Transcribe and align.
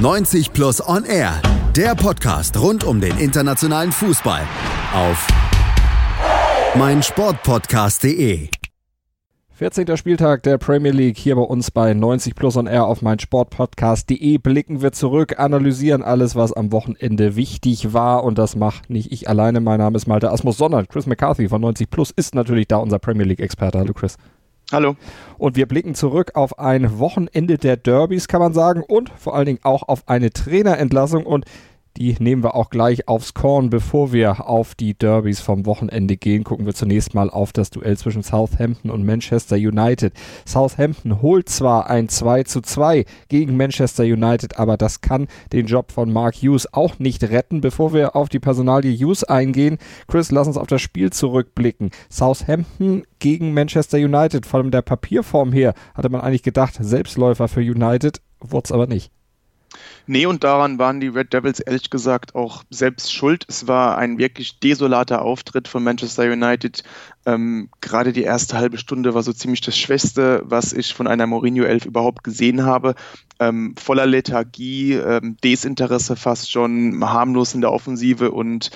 90 0.00 0.54
Plus 0.54 0.80
On 0.88 1.04
Air, 1.04 1.42
der 1.76 1.94
Podcast 1.94 2.58
rund 2.58 2.84
um 2.84 3.02
den 3.02 3.18
internationalen 3.18 3.92
Fußball 3.92 4.40
auf 4.94 5.28
meinsportpodcast.de. 6.74 8.48
14. 9.50 9.96
Spieltag 9.98 10.42
der 10.44 10.56
Premier 10.56 10.92
League 10.92 11.18
hier 11.18 11.36
bei 11.36 11.42
uns 11.42 11.70
bei 11.70 11.92
90 11.92 12.34
Plus 12.34 12.56
On 12.56 12.66
Air 12.66 12.86
auf 12.86 13.02
meinsportpodcast.de 13.02 14.38
blicken 14.38 14.80
wir 14.80 14.92
zurück, 14.92 15.38
analysieren 15.38 16.02
alles, 16.02 16.34
was 16.34 16.54
am 16.54 16.72
Wochenende 16.72 17.36
wichtig 17.36 17.92
war 17.92 18.24
und 18.24 18.38
das 18.38 18.56
macht 18.56 18.88
nicht 18.88 19.12
ich 19.12 19.28
alleine. 19.28 19.60
Mein 19.60 19.80
Name 19.80 19.98
ist 19.98 20.06
Malte 20.06 20.30
Asmus, 20.30 20.56
sondern 20.56 20.88
Chris 20.88 21.04
McCarthy 21.04 21.50
von 21.50 21.60
90 21.60 21.90
Plus 21.90 22.10
ist 22.10 22.34
natürlich 22.34 22.68
da 22.68 22.78
unser 22.78 22.98
Premier 22.98 23.26
League 23.26 23.40
Experte. 23.40 23.78
Hallo 23.78 23.92
Chris. 23.92 24.16
Hallo. 24.72 24.94
Und 25.36 25.56
wir 25.56 25.66
blicken 25.66 25.96
zurück 25.96 26.32
auf 26.34 26.60
ein 26.60 27.00
Wochenende 27.00 27.58
der 27.58 27.76
Derbys, 27.76 28.28
kann 28.28 28.40
man 28.40 28.52
sagen, 28.52 28.84
und 28.86 29.10
vor 29.16 29.34
allen 29.34 29.46
Dingen 29.46 29.58
auch 29.64 29.88
auf 29.88 30.04
eine 30.06 30.30
Trainerentlassung. 30.30 31.26
Und 31.26 31.44
die 31.96 32.16
nehmen 32.18 32.42
wir 32.42 32.54
auch 32.54 32.70
gleich 32.70 33.08
aufs 33.08 33.34
Korn. 33.34 33.70
Bevor 33.70 34.12
wir 34.12 34.48
auf 34.48 34.74
die 34.74 34.94
Derbys 34.94 35.40
vom 35.40 35.66
Wochenende 35.66 36.16
gehen, 36.16 36.44
gucken 36.44 36.66
wir 36.66 36.74
zunächst 36.74 37.14
mal 37.14 37.30
auf 37.30 37.52
das 37.52 37.70
Duell 37.70 37.96
zwischen 37.96 38.22
Southampton 38.22 38.90
und 38.90 39.04
Manchester 39.04 39.56
United. 39.56 40.12
Southampton 40.46 41.20
holt 41.22 41.48
zwar 41.48 41.90
ein 41.90 42.08
2 42.08 42.44
zu 42.44 42.60
2 42.60 43.04
gegen 43.28 43.56
Manchester 43.56 44.04
United, 44.04 44.58
aber 44.58 44.76
das 44.76 45.00
kann 45.00 45.28
den 45.52 45.66
Job 45.66 45.92
von 45.92 46.12
Mark 46.12 46.36
Hughes 46.36 46.72
auch 46.72 46.98
nicht 46.98 47.24
retten. 47.24 47.60
Bevor 47.60 47.92
wir 47.92 48.16
auf 48.16 48.28
die 48.28 48.40
Personalie 48.40 48.96
Hughes 48.96 49.24
eingehen, 49.24 49.78
Chris, 50.06 50.30
lass 50.30 50.46
uns 50.46 50.56
auf 50.56 50.66
das 50.66 50.80
Spiel 50.80 51.10
zurückblicken. 51.10 51.90
Southampton 52.08 53.02
gegen 53.18 53.52
Manchester 53.52 53.98
United, 53.98 54.46
vor 54.46 54.60
allem 54.60 54.70
der 54.70 54.82
Papierform 54.82 55.52
her, 55.52 55.74
hatte 55.94 56.08
man 56.08 56.20
eigentlich 56.20 56.42
gedacht, 56.42 56.74
Selbstläufer 56.80 57.48
für 57.48 57.60
United, 57.60 58.20
wurde 58.40 58.64
es 58.64 58.72
aber 58.72 58.86
nicht. 58.86 59.12
Nee, 60.06 60.26
und 60.26 60.42
daran 60.42 60.78
waren 60.78 61.00
die 61.00 61.08
Red 61.08 61.32
Devils 61.32 61.60
ehrlich 61.60 61.90
gesagt 61.90 62.34
auch 62.34 62.64
selbst 62.70 63.12
schuld. 63.12 63.44
Es 63.48 63.68
war 63.68 63.96
ein 63.96 64.18
wirklich 64.18 64.58
desolater 64.58 65.22
Auftritt 65.22 65.68
von 65.68 65.84
Manchester 65.84 66.24
United. 66.24 66.82
Ähm, 67.26 67.68
gerade 67.80 68.12
die 68.12 68.22
erste 68.22 68.56
halbe 68.56 68.78
Stunde 68.78 69.14
war 69.14 69.22
so 69.22 69.32
ziemlich 69.32 69.60
das 69.60 69.78
Schwächste, 69.78 70.42
was 70.44 70.72
ich 70.72 70.94
von 70.94 71.06
einer 71.06 71.26
Mourinho 71.26 71.64
11 71.64 71.86
überhaupt 71.86 72.24
gesehen 72.24 72.64
habe. 72.64 72.94
Ähm, 73.38 73.74
voller 73.78 74.06
Lethargie, 74.06 74.94
ähm, 74.94 75.36
Desinteresse 75.44 76.16
fast 76.16 76.50
schon, 76.50 77.00
harmlos 77.04 77.54
in 77.54 77.60
der 77.60 77.72
Offensive 77.72 78.32
und 78.32 78.70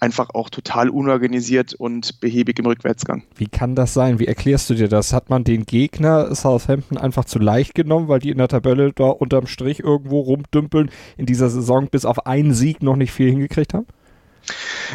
einfach 0.00 0.30
auch 0.34 0.50
total 0.50 0.88
unorganisiert 0.88 1.74
und 1.74 2.20
behäbig 2.20 2.58
im 2.58 2.66
Rückwärtsgang. 2.66 3.22
Wie 3.36 3.46
kann 3.46 3.74
das 3.74 3.94
sein? 3.94 4.18
Wie 4.18 4.26
erklärst 4.26 4.70
du 4.70 4.74
dir 4.74 4.88
das? 4.88 5.12
Hat 5.12 5.30
man 5.30 5.44
den 5.44 5.66
Gegner 5.66 6.34
Southampton 6.34 6.98
einfach 6.98 7.24
zu 7.24 7.38
leicht 7.38 7.74
genommen, 7.74 8.08
weil 8.08 8.20
die 8.20 8.30
in 8.30 8.38
der 8.38 8.48
Tabelle 8.48 8.92
da 8.92 9.04
unterm 9.04 9.46
Strich 9.46 9.80
irgendwo 9.80 10.20
rumdümpeln, 10.20 10.90
in 11.16 11.26
dieser 11.26 11.50
Saison 11.50 11.88
bis 11.88 12.04
auf 12.04 12.26
einen 12.26 12.54
Sieg 12.54 12.82
noch 12.82 12.96
nicht 12.96 13.12
viel 13.12 13.30
hingekriegt 13.30 13.74
haben? 13.74 13.86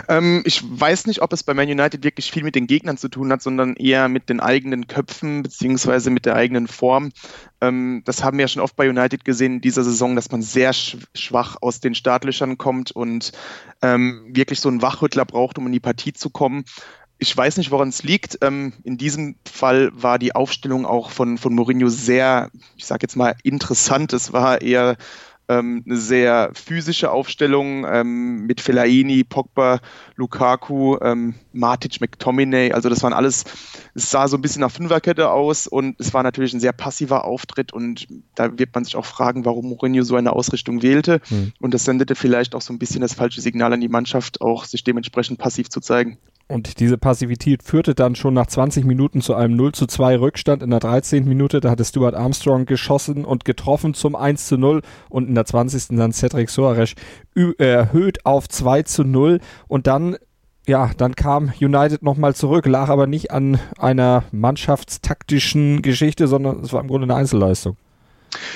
Ähm, 0.08 0.44
ich 0.46 0.64
weiß 0.64 1.08
nicht, 1.08 1.22
ob 1.22 1.34
es 1.34 1.44
bei 1.44 1.54
Man 1.54 1.70
United 1.70 2.04
wirklich 2.04 2.32
viel 2.32 2.44
mit 2.44 2.56
den 2.56 2.68
Gegnern 2.68 2.98
zu 2.98 3.10
tun 3.10 3.32
hat, 3.32 3.42
sondern 3.42 3.76
eher 3.76 4.08
mit 4.08 4.30
den 4.30 4.40
eigenen 4.40 4.88
Köpfen 4.88 5.44
beziehungsweise 5.44 6.10
mit 6.10 6.26
der 6.26 6.36
eigenen 6.36 6.68
Form. 6.68 7.12
Ähm, 7.62 8.02
das 8.06 8.24
haben 8.24 8.38
wir 8.38 8.44
ja 8.44 8.48
schon 8.48 8.62
oft 8.62 8.76
bei 8.76 8.90
United 8.90 9.26
gesehen 9.26 9.56
in 9.56 9.62
dieser 9.62 9.84
Saison, 9.84 10.16
dass 10.16 10.32
man 10.32 10.42
sehr 10.42 10.74
schwach 10.74 11.58
aus 11.62 11.80
den 11.80 11.96
Startlöchern 11.96 12.58
kommt 12.58 12.92
und 12.92 13.32
ähm, 13.82 14.26
wirklich 14.30 14.60
so 14.60 14.70
einen 14.70 14.82
Wachrüttler 14.82 15.26
braucht, 15.26 15.58
um 15.58 15.68
in 15.68 15.74
die 15.74 15.80
Partie 15.80 16.14
zu 16.14 16.30
kommen. 16.30 16.66
Ich 17.18 17.36
weiß 17.36 17.58
nicht, 17.58 17.72
woran 17.72 17.90
es 17.90 18.04
liegt. 18.04 18.40
Ähm, 18.42 18.74
in 18.84 18.98
diesem 18.98 19.36
Fall 19.50 19.90
war 19.94 20.20
die 20.20 20.36
Aufstellung 20.36 20.86
auch 20.86 21.12
von, 21.12 21.38
von 21.38 21.56
Mourinho 21.56 21.88
sehr, 21.88 22.52
ich 22.76 22.86
sage 22.86 23.04
jetzt 23.04 23.16
mal, 23.16 23.36
interessant. 23.44 24.12
Es 24.12 24.34
war 24.34 24.62
eher 24.62 24.98
ähm, 25.50 25.84
eine 25.86 25.98
sehr 25.98 26.52
physische 26.54 27.12
Aufstellung 27.12 27.86
ähm, 27.86 28.46
mit 28.46 28.62
Fellaini, 28.62 29.24
Pogba, 29.24 29.80
Lukaku, 30.16 30.98
ähm, 31.02 31.36
Matic, 31.54 32.02
McTominay. 32.02 32.72
Also 32.72 32.90
das 32.90 33.04
waren 33.04 33.14
alles, 33.14 33.44
es 33.94 34.10
sah 34.10 34.28
so 34.28 34.38
ein 34.38 34.42
bisschen 34.42 34.62
nach 34.62 34.72
Fünferkette 34.72 35.30
aus 35.30 35.68
und 35.68 36.00
es 36.00 36.14
war 36.14 36.24
natürlich 36.24 36.54
ein 36.54 36.60
sehr 36.60 36.74
passiver 36.74 37.26
Auftritt 37.26 37.74
und 37.74 38.08
da 38.36 38.58
wird 38.58 38.74
man 38.74 38.84
sich 38.84 38.96
auch 38.96 39.06
fragen, 39.06 39.46
warum 39.46 39.70
Mourinho 39.70 40.04
so 40.04 40.16
eine 40.16 40.34
Ausrichtung 40.34 40.82
wählte. 40.82 41.22
Mhm. 41.30 41.54
Und 41.60 41.74
das 41.74 41.86
sendete 41.86 42.16
vielleicht 42.16 42.56
auch 42.56 42.62
so 42.62 42.74
ein 42.74 42.80
bisschen 42.80 43.02
das 43.02 43.14
falsche 43.14 43.42
Signal 43.42 43.74
an 43.74 43.82
die 43.82 43.90
Mannschaft, 43.90 44.42
auch 44.42 44.66
sich 44.66 44.84
dementsprechend 44.84 45.40
passiv 45.40 45.70
zu 45.70 45.80
zeigen. 45.80 46.18
Und 46.48 46.80
diese 46.80 47.00
Passivität 47.00 47.64
führte 47.64 47.96
dann 47.96 48.16
schon 48.16 48.36
nach 48.36 48.46
20 48.46 48.86
Minuten 48.86 49.22
zu 49.22 49.34
einem 49.34 49.56
0 49.56 49.72
zu 49.72 49.88
2 49.88 50.20
Rückstand. 50.20 50.62
In 50.62 50.70
der 50.70 50.80
13. 50.80 51.28
Minute, 51.28 51.60
da 51.60 51.72
hatte 51.72 51.84
Stuart 51.84 52.14
Armstrong 52.14 52.66
geschossen 52.66 53.26
und 53.26 53.46
getroffen 53.46 53.96
zum 53.96 54.16
1 54.16 54.46
zu 54.46 54.58
0 54.58 54.82
und 55.10 55.28
in 55.28 55.34
der 55.34 55.46
20. 55.46 55.98
dann 55.98 56.14
Cedric 56.14 56.52
Soares 56.52 56.94
erhöht 57.58 58.26
auf 58.28 58.48
2 58.48 58.84
zu 58.84 59.04
0 59.04 59.40
und 59.68 59.88
dann 59.88 60.18
ja, 60.68 60.90
dann 60.98 61.16
kam 61.16 61.54
United 61.62 62.02
nochmal 62.02 62.34
zurück, 62.34 62.66
lag 62.66 62.90
aber 62.90 63.06
nicht 63.06 63.30
an 63.30 63.60
einer 63.78 64.24
mannschaftstaktischen 64.32 65.84
Geschichte, 65.84 66.28
sondern 66.28 66.62
es 66.62 66.74
war 66.74 66.82
im 66.82 66.88
Grunde 66.88 67.06
eine 67.06 67.16
Einzelleistung. 67.16 67.78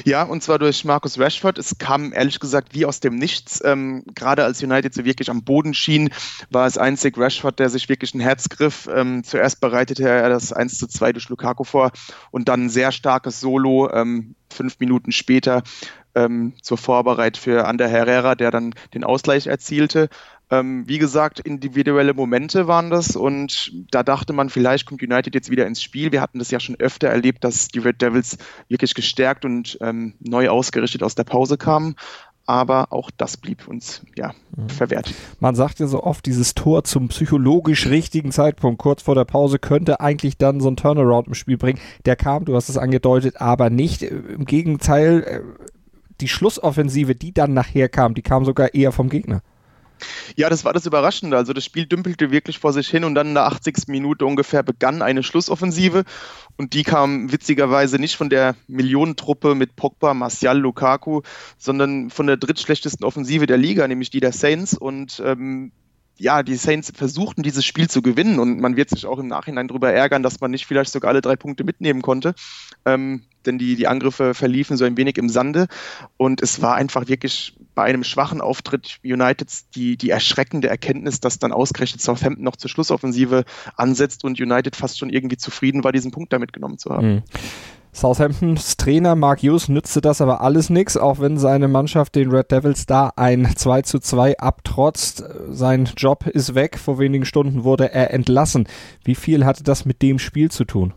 Ja, 0.06 0.24
und 0.24 0.44
zwar 0.44 0.60
durch 0.60 0.86
Marcus 0.86 1.20
Rashford. 1.20 1.58
Es 1.58 1.78
kam 1.78 2.14
ehrlich 2.14 2.40
gesagt 2.40 2.74
wie 2.74 2.86
aus 2.86 3.00
dem 3.00 3.16
Nichts. 3.16 3.62
Ähm, 3.64 4.04
gerade 4.16 4.44
als 4.44 4.64
United 4.64 4.94
so 4.94 5.06
wirklich 5.06 5.30
am 5.30 5.44
Boden 5.44 5.74
schien, 5.74 6.10
war 6.50 6.68
es 6.68 6.78
einzig 6.78 7.18
Rashford, 7.18 7.60
der 7.60 7.70
sich 7.70 7.90
wirklich 7.90 8.14
ein 8.14 8.20
Herz 8.20 8.50
griff. 8.50 8.90
Ähm, 8.94 9.24
zuerst 9.24 9.62
bereitete 9.62 10.08
er 10.08 10.30
das 10.30 10.54
1 10.54 10.78
zu 10.78 10.88
2 10.88 11.14
durch 11.14 11.30
Lukaku 11.30 11.64
vor 11.64 11.92
und 12.32 12.50
dann 12.50 12.66
ein 12.66 12.70
sehr 12.70 12.92
starkes 12.92 13.40
Solo 13.40 13.90
ähm, 13.92 14.36
fünf 14.50 14.80
Minuten 14.80 15.12
später 15.12 15.64
ähm, 16.16 16.54
zur 16.62 16.78
Vorbereit 16.78 17.38
für 17.38 17.68
Ander 17.68 17.88
Herrera, 17.88 18.36
der 18.36 18.52
dann 18.52 18.74
den 18.94 19.04
Ausgleich 19.04 19.48
erzielte. 19.48 20.10
Ähm, 20.52 20.88
wie 20.88 20.98
gesagt, 20.98 21.40
individuelle 21.40 22.14
Momente 22.14 22.68
waren 22.68 22.90
das 22.90 23.16
und 23.16 23.72
da 23.92 24.02
dachte 24.02 24.34
man, 24.34 24.50
vielleicht 24.50 24.88
kommt 24.88 25.04
United 25.04 25.36
jetzt 25.36 25.52
wieder 25.52 25.68
ins 25.68 25.84
Spiel. 25.84 26.12
Wir 26.12 26.22
hatten 26.22 26.40
das 26.40 26.50
ja 26.50 26.60
schon 26.60 26.76
öfter 26.80 27.08
erlebt, 27.08 27.44
dass 27.44 27.68
die 27.68 27.80
Red 27.80 28.02
Devils 28.02 28.38
wirklich 28.68 28.96
gestärkt 28.96 29.46
und 29.46 29.78
ähm, 29.82 30.16
neu 30.20 30.50
ausgerichtet 30.50 31.04
aus 31.04 31.14
der 31.14 31.24
Pause 31.24 31.58
kamen. 31.58 31.96
Aber 32.48 32.92
auch 32.92 33.12
das 33.16 33.38
blieb 33.38 33.68
uns 33.68 34.02
ja 34.16 34.34
mhm. 34.58 34.70
verwehrt. 34.70 35.14
Man 35.40 35.54
sagt 35.54 35.80
ja 35.80 35.86
so 35.86 36.02
oft, 36.02 36.26
dieses 36.26 36.56
Tor 36.56 36.84
zum 36.84 37.10
psychologisch 37.10 37.86
richtigen 37.86 38.32
Zeitpunkt, 38.32 38.82
kurz 38.82 39.04
vor 39.04 39.14
der 39.14 39.26
Pause, 39.26 39.60
könnte 39.60 40.00
eigentlich 40.00 40.36
dann 40.36 40.60
so 40.60 40.68
ein 40.68 40.76
Turnaround 40.76 41.28
im 41.28 41.36
Spiel 41.36 41.58
bringen. 41.58 41.80
Der 42.06 42.16
kam, 42.16 42.46
du 42.46 42.56
hast 42.56 42.70
es 42.70 42.78
angedeutet, 42.78 43.40
aber 43.40 43.70
nicht. 43.70 44.02
Im 44.02 44.46
Gegenteil, 44.46 45.24
äh, 45.24 45.42
die 46.22 46.28
Schlussoffensive, 46.28 47.14
die 47.14 47.36
dann 47.36 47.54
nachher 47.54 47.88
kam, 47.88 48.16
die 48.16 48.24
kam 48.24 48.46
sogar 48.46 48.74
eher 48.74 48.92
vom 48.92 49.10
Gegner. 49.10 49.44
Ja, 50.36 50.50
das 50.50 50.66
war 50.66 50.74
das 50.74 50.86
Überraschende. 50.86 51.38
Also 51.38 51.54
das 51.54 51.66
Spiel 51.66 51.86
dümpelte 51.86 52.32
wirklich 52.32 52.60
vor 52.60 52.74
sich 52.74 52.88
hin 52.90 53.04
und 53.04 53.16
dann 53.16 53.28
in 53.28 53.34
der 53.34 53.46
80. 53.46 53.88
Minute 53.88 54.26
ungefähr 54.26 54.64
begann 54.64 55.02
eine 55.02 55.24
Schlussoffensive 55.24 56.04
und 56.58 56.74
die 56.74 56.84
kam 56.84 57.32
witzigerweise 57.32 58.00
nicht 58.00 58.16
von 58.16 58.30
der 58.30 58.56
Millionentruppe 58.68 59.56
mit 59.56 59.76
Pogba, 59.76 60.14
Martial, 60.14 60.60
Lukaku, 60.60 61.22
sondern 61.58 62.10
von 62.10 62.28
der 62.28 62.38
drittschlechtesten 62.38 63.06
Offensive 63.06 63.46
der 63.46 63.58
Liga, 63.58 63.88
nämlich 63.88 64.10
die 64.10 64.20
der 64.20 64.34
Saints 64.34 64.74
und 64.74 65.22
ähm, 65.26 65.72
ja, 66.20 66.44
die 66.44 66.56
Saints 66.56 66.92
versuchten 66.94 67.44
dieses 67.44 67.66
Spiel 67.66 67.90
zu 67.90 68.02
gewinnen 68.02 68.40
und 68.40 68.60
man 68.60 68.76
wird 68.76 68.90
sich 68.90 69.06
auch 69.06 69.20
im 69.20 69.28
Nachhinein 69.28 69.68
darüber 69.68 69.92
ärgern, 69.92 70.22
dass 70.22 70.42
man 70.42 70.52
nicht 70.52 70.66
vielleicht 70.66 70.92
sogar 70.92 71.10
alle 71.10 71.22
drei 71.22 71.36
Punkte 71.36 71.64
mitnehmen 71.64 72.02
konnte. 72.02 72.36
Ähm, 72.86 73.24
denn 73.46 73.58
die, 73.58 73.78
die 73.78 73.88
Angriffe 73.88 74.34
verliefen 74.34 74.76
so 74.76 74.84
ein 74.84 74.98
wenig 74.98 75.18
im 75.18 75.30
Sande 75.30 75.68
und 76.18 76.42
es 76.42 76.62
war 76.62 76.76
einfach 76.76 77.08
wirklich 77.08 77.56
bei 77.74 77.86
einem 77.86 78.04
schwachen 78.04 78.42
Auftritt 78.42 79.00
Uniteds 79.04 79.70
die, 79.70 79.96
die 79.96 80.10
erschreckende 80.10 80.68
Erkenntnis, 80.68 81.22
dass 81.22 81.40
dann 81.40 81.54
ausgerechnet 81.54 82.02
Southampton 82.02 82.44
noch 82.44 82.58
zur 82.58 82.70
Schlussoffensive 82.70 83.46
ansetzt 83.78 84.26
und 84.26 84.42
United 84.42 84.76
fast 84.76 85.00
schon 85.00 85.10
irgendwie 85.10 85.38
zufrieden 85.38 85.86
war, 85.86 85.94
diesen 85.94 86.12
Punkt 86.12 86.34
da 86.34 86.40
mitgenommen 86.40 86.78
zu 86.78 86.90
haben. 86.90 87.08
Mhm. 87.08 87.24
Southamptons 87.92 88.78
Trainer 88.78 89.16
Mark 89.16 89.42
Hughes 89.42 89.68
nützte 89.68 90.02
das 90.02 90.22
aber 90.22 90.42
alles 90.42 90.70
nichts, 90.70 90.96
auch 90.98 91.20
wenn 91.20 91.38
seine 91.38 91.68
Mannschaft 91.68 92.16
den 92.16 92.32
Red 92.32 92.52
Devils 92.52 92.86
da 92.86 93.12
ein 93.16 93.56
2 93.56 93.82
zu 93.82 94.00
2 94.00 94.38
abtrotzt. 94.38 95.24
Sein 95.50 95.90
Job 95.98 96.28
ist 96.28 96.56
weg, 96.56 96.78
vor 96.78 97.00
wenigen 97.00 97.26
Stunden 97.26 97.64
wurde 97.64 97.92
er 97.92 98.14
entlassen. 98.14 98.68
Wie 99.04 99.16
viel 99.16 99.46
hatte 99.46 99.64
das 99.64 99.86
mit 99.86 100.02
dem 100.02 100.20
Spiel 100.20 100.52
zu 100.52 100.66
tun? 100.66 100.94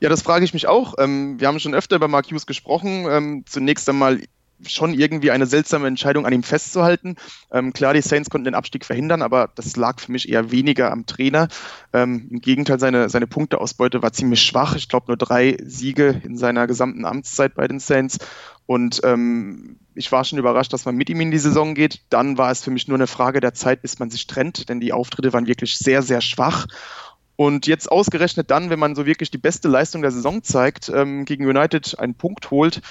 Ja, 0.00 0.08
das 0.08 0.22
frage 0.22 0.44
ich 0.44 0.54
mich 0.54 0.66
auch. 0.66 0.94
Ähm, 0.98 1.38
wir 1.38 1.48
haben 1.48 1.60
schon 1.60 1.74
öfter 1.74 1.96
über 1.96 2.08
Mark 2.08 2.30
Hughes 2.30 2.46
gesprochen. 2.46 3.06
Ähm, 3.08 3.44
zunächst 3.46 3.88
einmal 3.88 4.20
schon 4.66 4.94
irgendwie 4.94 5.30
eine 5.30 5.46
seltsame 5.46 5.86
Entscheidung, 5.86 6.26
an 6.26 6.32
ihm 6.32 6.42
festzuhalten. 6.42 7.16
Ähm, 7.52 7.72
klar, 7.72 7.94
die 7.94 8.02
Saints 8.02 8.30
konnten 8.30 8.46
den 8.46 8.54
Abstieg 8.54 8.84
verhindern, 8.84 9.22
aber 9.22 9.50
das 9.54 9.76
lag 9.76 10.00
für 10.00 10.12
mich 10.12 10.28
eher 10.28 10.50
weniger 10.50 10.90
am 10.90 11.06
Trainer. 11.06 11.48
Ähm, 11.92 12.28
Im 12.30 12.40
Gegenteil, 12.40 12.80
seine, 12.80 13.08
seine 13.08 13.26
Punkteausbeute 13.26 14.02
war 14.02 14.12
ziemlich 14.12 14.42
schwach. 14.42 14.76
Ich 14.76 14.88
glaube, 14.88 15.06
nur 15.08 15.16
drei 15.16 15.56
Siege 15.64 16.20
in 16.24 16.36
seiner 16.36 16.66
gesamten 16.66 17.04
Amtszeit 17.04 17.54
bei 17.54 17.68
den 17.68 17.80
Saints. 17.80 18.18
Und 18.66 19.00
ähm, 19.04 19.76
ich 19.94 20.12
war 20.12 20.24
schon 20.24 20.38
überrascht, 20.38 20.72
dass 20.72 20.84
man 20.84 20.96
mit 20.96 21.08
ihm 21.08 21.20
in 21.20 21.30
die 21.30 21.38
Saison 21.38 21.74
geht. 21.74 22.02
Dann 22.10 22.36
war 22.38 22.50
es 22.50 22.62
für 22.62 22.70
mich 22.70 22.86
nur 22.86 22.98
eine 22.98 23.06
Frage 23.06 23.40
der 23.40 23.54
Zeit, 23.54 23.82
bis 23.82 23.98
man 23.98 24.10
sich 24.10 24.26
trennt, 24.26 24.68
denn 24.68 24.80
die 24.80 24.92
Auftritte 24.92 25.32
waren 25.32 25.46
wirklich 25.46 25.78
sehr, 25.78 26.02
sehr 26.02 26.20
schwach. 26.20 26.66
Und 27.40 27.68
jetzt 27.68 27.90
ausgerechnet 27.90 28.50
dann, 28.50 28.68
wenn 28.68 28.80
man 28.80 28.96
so 28.96 29.06
wirklich 29.06 29.30
die 29.30 29.38
beste 29.38 29.68
Leistung 29.68 30.02
der 30.02 30.10
Saison 30.10 30.42
zeigt, 30.42 30.90
ähm, 30.92 31.24
gegen 31.24 31.46
United 31.46 31.96
einen 31.98 32.14
Punkt 32.14 32.50
holt, 32.50 32.82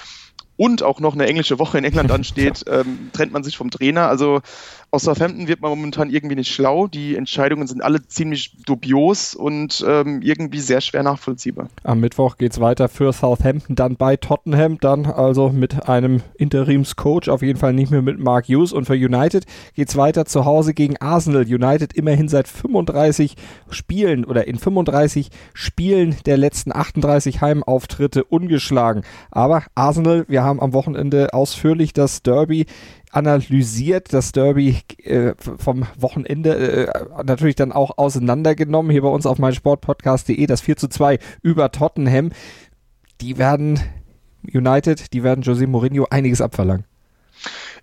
und 0.58 0.82
auch 0.82 1.00
noch 1.00 1.14
eine 1.14 1.26
englische 1.26 1.58
Woche 1.58 1.78
in 1.78 1.84
England 1.84 2.10
ansteht, 2.12 2.64
ähm, 2.68 3.08
trennt 3.14 3.32
man 3.32 3.42
sich 3.42 3.56
vom 3.56 3.70
Trainer. 3.70 4.08
Also 4.08 4.42
aus 4.90 5.02
Southampton 5.02 5.48
wird 5.48 5.60
man 5.60 5.70
momentan 5.70 6.08
irgendwie 6.08 6.34
nicht 6.34 6.50
schlau. 6.50 6.86
Die 6.86 7.14
Entscheidungen 7.14 7.66
sind 7.66 7.82
alle 7.82 8.06
ziemlich 8.06 8.56
dubios 8.64 9.34
und 9.34 9.84
ähm, 9.86 10.22
irgendwie 10.22 10.60
sehr 10.60 10.80
schwer 10.80 11.02
nachvollziehbar. 11.02 11.68
Am 11.84 12.00
Mittwoch 12.00 12.38
geht 12.38 12.52
es 12.52 12.60
weiter 12.60 12.88
für 12.88 13.12
Southampton, 13.12 13.76
dann 13.76 13.96
bei 13.96 14.16
Tottenham, 14.16 14.78
dann 14.80 15.04
also 15.04 15.50
mit 15.50 15.88
einem 15.88 16.22
Interimscoach, 16.38 17.28
auf 17.28 17.42
jeden 17.42 17.58
Fall 17.58 17.74
nicht 17.74 17.90
mehr 17.90 18.00
mit 18.00 18.18
Mark 18.18 18.46
Hughes. 18.48 18.72
Und 18.72 18.86
für 18.86 18.94
United 18.94 19.44
geht 19.74 19.90
es 19.90 19.96
weiter 19.96 20.24
zu 20.24 20.46
Hause 20.46 20.72
gegen 20.72 20.96
Arsenal. 20.96 21.42
United 21.42 21.92
immerhin 21.92 22.28
seit 22.28 22.48
35 22.48 23.36
Spielen 23.70 24.24
oder 24.24 24.48
in 24.48 24.58
35 24.58 25.28
Spielen 25.52 26.16
der 26.24 26.38
letzten 26.38 26.74
38 26.74 27.42
Heimauftritte 27.42 28.24
ungeschlagen. 28.24 29.02
Aber 29.30 29.64
Arsenal, 29.74 30.24
wir 30.28 30.42
haben 30.42 30.47
am 30.50 30.72
Wochenende 30.72 31.32
ausführlich 31.34 31.92
das 31.92 32.22
Derby 32.22 32.66
analysiert, 33.10 34.12
das 34.12 34.32
Derby 34.32 34.80
äh, 35.02 35.34
vom 35.38 35.86
Wochenende 35.98 36.86
äh, 36.86 37.22
natürlich 37.24 37.56
dann 37.56 37.72
auch 37.72 37.98
auseinandergenommen, 37.98 38.90
hier 38.90 39.02
bei 39.02 39.08
uns 39.08 39.26
auf 39.26 39.38
meinsportpodcast.de, 39.38 40.46
das 40.46 40.60
4 40.60 40.76
zu 40.76 40.88
2 40.88 41.18
über 41.42 41.70
Tottenham. 41.70 42.30
Die 43.20 43.38
werden 43.38 43.80
United, 44.42 45.12
die 45.12 45.22
werden 45.22 45.42
José 45.42 45.66
Mourinho 45.66 46.06
einiges 46.10 46.40
abverlangen. 46.40 46.84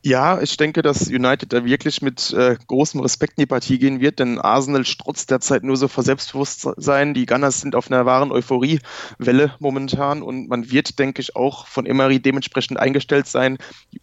Ja, 0.01 0.39
ich 0.41 0.55
denke, 0.57 0.81
dass 0.81 1.07
United 1.07 1.51
da 1.51 1.65
wirklich 1.65 2.01
mit 2.01 2.31
äh, 2.31 2.57
großem 2.67 2.99
Respekt 2.99 3.37
in 3.37 3.41
die 3.41 3.47
Partie 3.47 3.79
gehen 3.79 3.99
wird, 3.99 4.19
denn 4.19 4.39
Arsenal 4.39 4.85
strotzt 4.85 5.31
derzeit 5.31 5.63
nur 5.63 5.77
so 5.77 5.87
vor 5.87 6.03
Selbstbewusstsein. 6.03 7.13
Die 7.13 7.25
Gunners 7.25 7.61
sind 7.61 7.75
auf 7.75 7.89
einer 7.89 8.05
wahren 8.05 8.31
Euphoriewelle 8.31 9.55
momentan 9.59 10.21
und 10.21 10.47
man 10.47 10.69
wird, 10.69 10.99
denke 10.99 11.21
ich, 11.21 11.35
auch 11.35 11.67
von 11.67 11.85
Emery 11.85 12.19
dementsprechend 12.19 12.79
eingestellt 12.79 13.27
sein, 13.27 13.57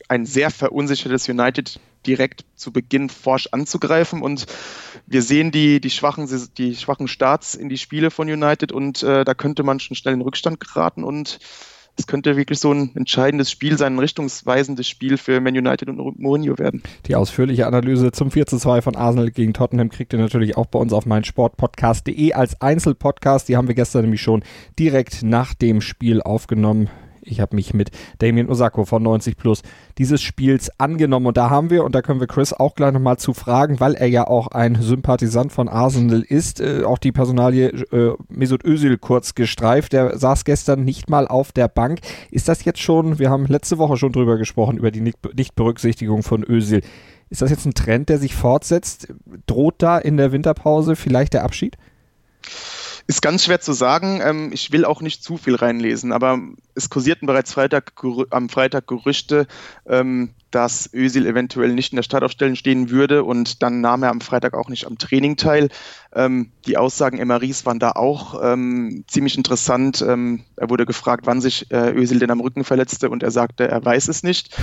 ein 0.08 0.26
sehr 0.26 0.50
verunsichertes 0.50 1.28
United 1.28 1.78
direkt 2.06 2.44
zu 2.56 2.72
Beginn 2.72 3.08
forsch 3.08 3.48
anzugreifen 3.52 4.22
und 4.22 4.46
wir 5.06 5.22
sehen 5.22 5.52
die, 5.52 5.80
die, 5.80 5.90
schwachen, 5.90 6.28
die 6.58 6.74
schwachen 6.74 7.06
Starts 7.06 7.54
in 7.54 7.68
die 7.68 7.78
Spiele 7.78 8.10
von 8.10 8.28
United 8.28 8.72
und 8.72 9.02
äh, 9.02 9.24
da 9.24 9.34
könnte 9.34 9.62
man 9.62 9.78
schon 9.78 9.96
schnell 9.96 10.14
in 10.14 10.20
Rückstand 10.20 10.58
geraten 10.58 11.04
und 11.04 11.38
es 11.96 12.06
könnte 12.06 12.36
wirklich 12.36 12.58
so 12.58 12.72
ein 12.72 12.90
entscheidendes 12.94 13.50
Spiel 13.50 13.76
sein, 13.76 13.94
ein 13.94 13.98
richtungsweisendes 13.98 14.88
Spiel 14.88 15.18
für 15.18 15.40
Man 15.40 15.56
United 15.56 15.88
und 15.88 16.18
Mourinho 16.18 16.58
werden. 16.58 16.82
Die 17.06 17.14
ausführliche 17.14 17.66
Analyse 17.66 18.12
zum 18.12 18.30
4 18.30 18.46
zu 18.46 18.58
2 18.58 18.82
von 18.82 18.96
Arsenal 18.96 19.30
gegen 19.30 19.52
Tottenham 19.52 19.90
kriegt 19.90 20.12
ihr 20.12 20.18
natürlich 20.18 20.56
auch 20.56 20.66
bei 20.66 20.78
uns 20.78 20.92
auf 20.92 21.06
meinsportpodcast.de 21.06 22.32
als 22.32 22.60
Einzelpodcast. 22.60 23.48
Die 23.48 23.56
haben 23.56 23.68
wir 23.68 23.74
gestern 23.74 24.02
nämlich 24.02 24.22
schon 24.22 24.42
direkt 24.78 25.22
nach 25.22 25.54
dem 25.54 25.80
Spiel 25.80 26.22
aufgenommen. 26.22 26.88
Ich 27.24 27.40
habe 27.40 27.54
mich 27.54 27.72
mit 27.72 27.90
Damien 28.18 28.48
Osako 28.48 28.84
von 28.84 29.02
90 29.02 29.36
Plus 29.36 29.62
dieses 29.98 30.20
Spiels 30.22 30.70
angenommen 30.78 31.26
und 31.26 31.36
da 31.36 31.50
haben 31.50 31.70
wir, 31.70 31.84
und 31.84 31.94
da 31.94 32.02
können 32.02 32.20
wir 32.20 32.26
Chris 32.26 32.52
auch 32.52 32.74
gleich 32.74 32.92
nochmal 32.92 33.16
zu 33.16 33.32
fragen, 33.32 33.80
weil 33.80 33.94
er 33.94 34.08
ja 34.08 34.26
auch 34.26 34.48
ein 34.48 34.74
Sympathisant 34.80 35.52
von 35.52 35.68
Arsenal 35.68 36.22
ist, 36.22 36.60
äh, 36.60 36.82
auch 36.84 36.98
die 36.98 37.12
Personalie 37.12 37.68
äh, 37.68 38.16
Mesut 38.28 38.64
Özil 38.64 38.98
kurz 38.98 39.34
gestreift. 39.34 39.92
Der 39.92 40.18
saß 40.18 40.44
gestern 40.44 40.84
nicht 40.84 41.08
mal 41.08 41.28
auf 41.28 41.52
der 41.52 41.68
Bank. 41.68 42.00
Ist 42.30 42.48
das 42.48 42.64
jetzt 42.64 42.80
schon, 42.80 43.18
wir 43.18 43.30
haben 43.30 43.46
letzte 43.46 43.78
Woche 43.78 43.96
schon 43.96 44.12
drüber 44.12 44.36
gesprochen, 44.36 44.76
über 44.76 44.90
die 44.90 45.00
Nichtberücksichtigung 45.00 46.22
von 46.22 46.44
Özil. 46.48 46.82
Ist 47.30 47.40
das 47.40 47.50
jetzt 47.50 47.64
ein 47.64 47.74
Trend, 47.74 48.08
der 48.08 48.18
sich 48.18 48.34
fortsetzt? 48.34 49.08
Droht 49.46 49.76
da 49.78 49.98
in 49.98 50.16
der 50.16 50.32
Winterpause 50.32 50.96
vielleicht 50.96 51.34
der 51.34 51.44
Abschied? 51.44 51.76
Ist 53.06 53.22
ganz 53.22 53.44
schwer 53.44 53.60
zu 53.60 53.72
sagen. 53.72 54.20
Ähm, 54.22 54.50
ich 54.52 54.72
will 54.72 54.84
auch 54.84 55.00
nicht 55.00 55.22
zu 55.22 55.36
viel 55.36 55.54
reinlesen, 55.54 56.12
aber 56.12 56.38
es 56.74 56.90
kursierten 56.90 57.26
bereits 57.26 57.52
Freitag, 57.52 57.92
am 58.30 58.48
Freitag 58.48 58.86
Gerüchte, 58.86 59.46
ähm, 59.86 60.30
dass 60.52 60.88
Özil 60.94 61.26
eventuell 61.26 61.72
nicht 61.72 61.92
in 61.92 61.96
der 61.96 62.02
Startaufstellung 62.02 62.54
stehen 62.54 62.90
würde 62.90 63.24
und 63.24 63.62
dann 63.62 63.80
nahm 63.80 64.02
er 64.04 64.10
am 64.10 64.20
Freitag 64.20 64.54
auch 64.54 64.68
nicht 64.68 64.86
am 64.86 64.98
Training 64.98 65.36
teil. 65.36 65.68
Ähm, 66.14 66.52
die 66.66 66.76
Aussagen 66.76 67.18
Emeries 67.18 67.66
waren 67.66 67.78
da 67.78 67.92
auch 67.92 68.40
ähm, 68.42 69.04
ziemlich 69.08 69.36
interessant. 69.36 70.04
Ähm, 70.06 70.44
er 70.56 70.68
wurde 70.68 70.86
gefragt, 70.86 71.26
wann 71.26 71.40
sich 71.40 71.70
äh, 71.70 71.92
Özil 71.92 72.18
denn 72.18 72.30
am 72.30 72.40
Rücken 72.40 72.64
verletzte 72.64 73.08
und 73.08 73.22
er 73.22 73.30
sagte, 73.30 73.68
er 73.68 73.84
weiß 73.84 74.08
es 74.08 74.22
nicht. 74.22 74.54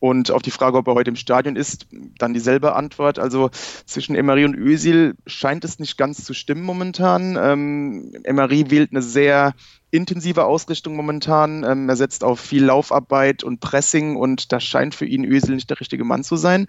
Und 0.00 0.30
auf 0.30 0.42
die 0.42 0.50
Frage, 0.50 0.78
ob 0.78 0.88
er 0.88 0.94
heute 0.94 1.10
im 1.10 1.16
Stadion 1.16 1.56
ist, 1.56 1.86
dann 2.18 2.34
dieselbe 2.34 2.74
Antwort. 2.74 3.18
Also 3.18 3.50
zwischen 3.84 4.16
Emery 4.16 4.46
und 4.46 4.56
Özil 4.56 5.14
scheint 5.26 5.64
es 5.64 5.78
nicht 5.78 5.98
ganz 5.98 6.24
zu 6.24 6.32
stimmen 6.32 6.62
momentan. 6.62 7.38
Ähm, 7.38 8.12
Emery 8.24 8.70
wählt 8.70 8.90
eine 8.92 9.02
sehr 9.02 9.54
intensive 9.94 10.44
Ausrichtung 10.44 10.96
momentan. 10.96 11.62
Ähm, 11.62 11.88
er 11.88 11.94
setzt 11.94 12.24
auf 12.24 12.40
viel 12.40 12.64
Laufarbeit 12.64 13.44
und 13.44 13.60
Pressing 13.60 14.16
und 14.16 14.50
das 14.50 14.64
scheint 14.64 14.94
für 14.94 15.06
ihn 15.06 15.24
Ösel 15.24 15.54
nicht 15.54 15.70
der 15.70 15.78
richtige 15.78 16.04
Mann 16.04 16.24
zu 16.24 16.34
sein. 16.34 16.66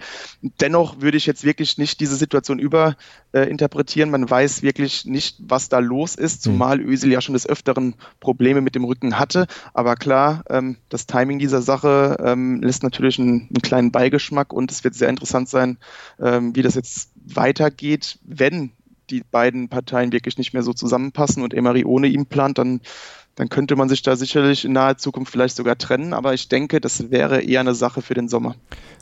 Dennoch 0.62 1.01
würde 1.01 1.18
ich 1.18 1.25
jetzt 1.25 1.44
wirklich 1.44 1.80
nicht 1.80 2.00
diese 2.00 2.16
Situation 2.16 2.60
überinterpretieren. 2.60 4.10
Äh, 4.10 4.12
Man 4.12 4.30
weiß 4.30 4.62
wirklich 4.62 5.06
nicht, 5.06 5.38
was 5.39 5.69
da 5.69 5.80
los 5.80 6.13
ist, 6.13 6.44
zumal 6.44 6.77
mhm. 6.77 6.88
Ösel 6.88 7.12
ja 7.12 7.19
schon 7.19 7.33
des 7.33 7.50
Öfteren 7.50 7.95
Probleme 8.19 8.62
mit 8.62 8.75
dem 8.75 8.83
Rücken 8.83 9.18
hatte. 9.18 9.48
Aber 9.74 9.95
klar, 9.95 10.44
ähm, 10.51 10.77
das 10.89 11.07
Timing 11.07 11.39
dieser 11.39 11.63
Sache 11.63 12.18
ähm, 12.24 12.62
lässt 12.62 12.83
natürlich 12.83 13.18
einen, 13.18 13.48
einen, 13.50 13.62
kleinen 13.63 13.92
Beigeschmack 13.92 14.54
und 14.54 14.72
es 14.72 14.83
wird 14.83 14.94
sehr 14.94 15.10
interessant 15.10 15.50
sein, 15.50 15.80
ähm, 16.22 16.56
wie 16.56 16.62
das 16.62 16.75
jetzt 16.75 17.10
weitergeht, 17.25 18.19
wenn 18.24 18.72
die 19.10 19.24
beiden 19.30 19.69
Parteien 19.69 20.12
wirklich 20.12 20.38
nicht 20.38 20.54
mehr 20.54 20.63
so 20.63 20.74
zusammenpassen 20.74 21.44
und 21.44 21.54
Emery 21.54 21.86
ohne 21.86 22.07
ihn 22.07 22.25
plant, 22.25 22.57
dann, 22.57 22.81
dann 23.36 23.50
könnte 23.50 23.75
man 23.75 23.90
sich 23.90 24.02
da 24.02 24.16
sicherlich 24.16 24.66
in 24.66 24.74
naher 24.74 24.98
Zukunft 24.98 25.31
vielleicht 25.31 25.56
sogar 25.56 25.78
trennen. 25.78 26.13
Aber 26.13 26.34
ich 26.34 26.48
denke, 26.48 26.80
das 26.81 27.12
wäre 27.12 27.42
eher 27.42 27.60
eine 27.60 27.75
Sache 27.75 28.02
für 28.02 28.13
den 28.13 28.28
Sommer. 28.28 28.56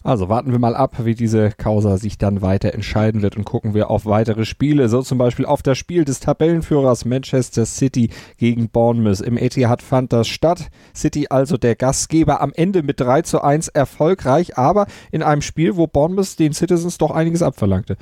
Also 0.04 0.28
warten 0.28 0.52
wir 0.52 0.60
mal 0.60 0.76
ab, 0.76 1.06
wie 1.06 1.16
diese 1.16 1.52
Causa 1.52 1.98
sich 1.98 2.18
dann 2.18 2.42
weiter 2.42 2.74
entscheiden 2.74 3.22
wird 3.22 3.38
und 3.38 3.46
gucken 3.46 3.74
wir 3.74 3.90
auf 3.90 4.06
weitere 4.06 4.44
Spiele. 4.44 4.90
So 4.90 5.02
zum 5.02 5.18
Beispiel 5.18 5.46
auf 5.46 5.62
das 5.62 5.78
Spiel 5.78 6.04
des 6.04 6.20
Tabellenführers 6.20 7.06
Manchester 7.06 7.66
City 7.66 8.10
gegen 8.38 8.70
Bournemouth. 8.70 9.22
Im 9.22 9.38
Etihad 9.38 9.82
fand 9.82 10.12
das 10.12 10.28
statt. 10.28 10.70
City 10.94 11.28
also 11.30 11.58
der 11.58 11.76
Gastgeber 11.76 12.42
am 12.42 12.52
Ende 12.54 12.84
mit 12.84 13.00
3 13.00 13.22
zu 13.22 13.42
1 13.42 13.70
erfolgreich, 13.70 14.58
aber 14.58 14.88
in 15.12 15.24
einem 15.24 15.42
Spiel, 15.42 15.78
wo 15.78 15.88
Bournemouth 15.88 16.38
den 16.38 16.54
Citizens 16.54 16.98
doch 16.98 17.12
einiges 17.12 17.42
abverlangte. 17.42 17.98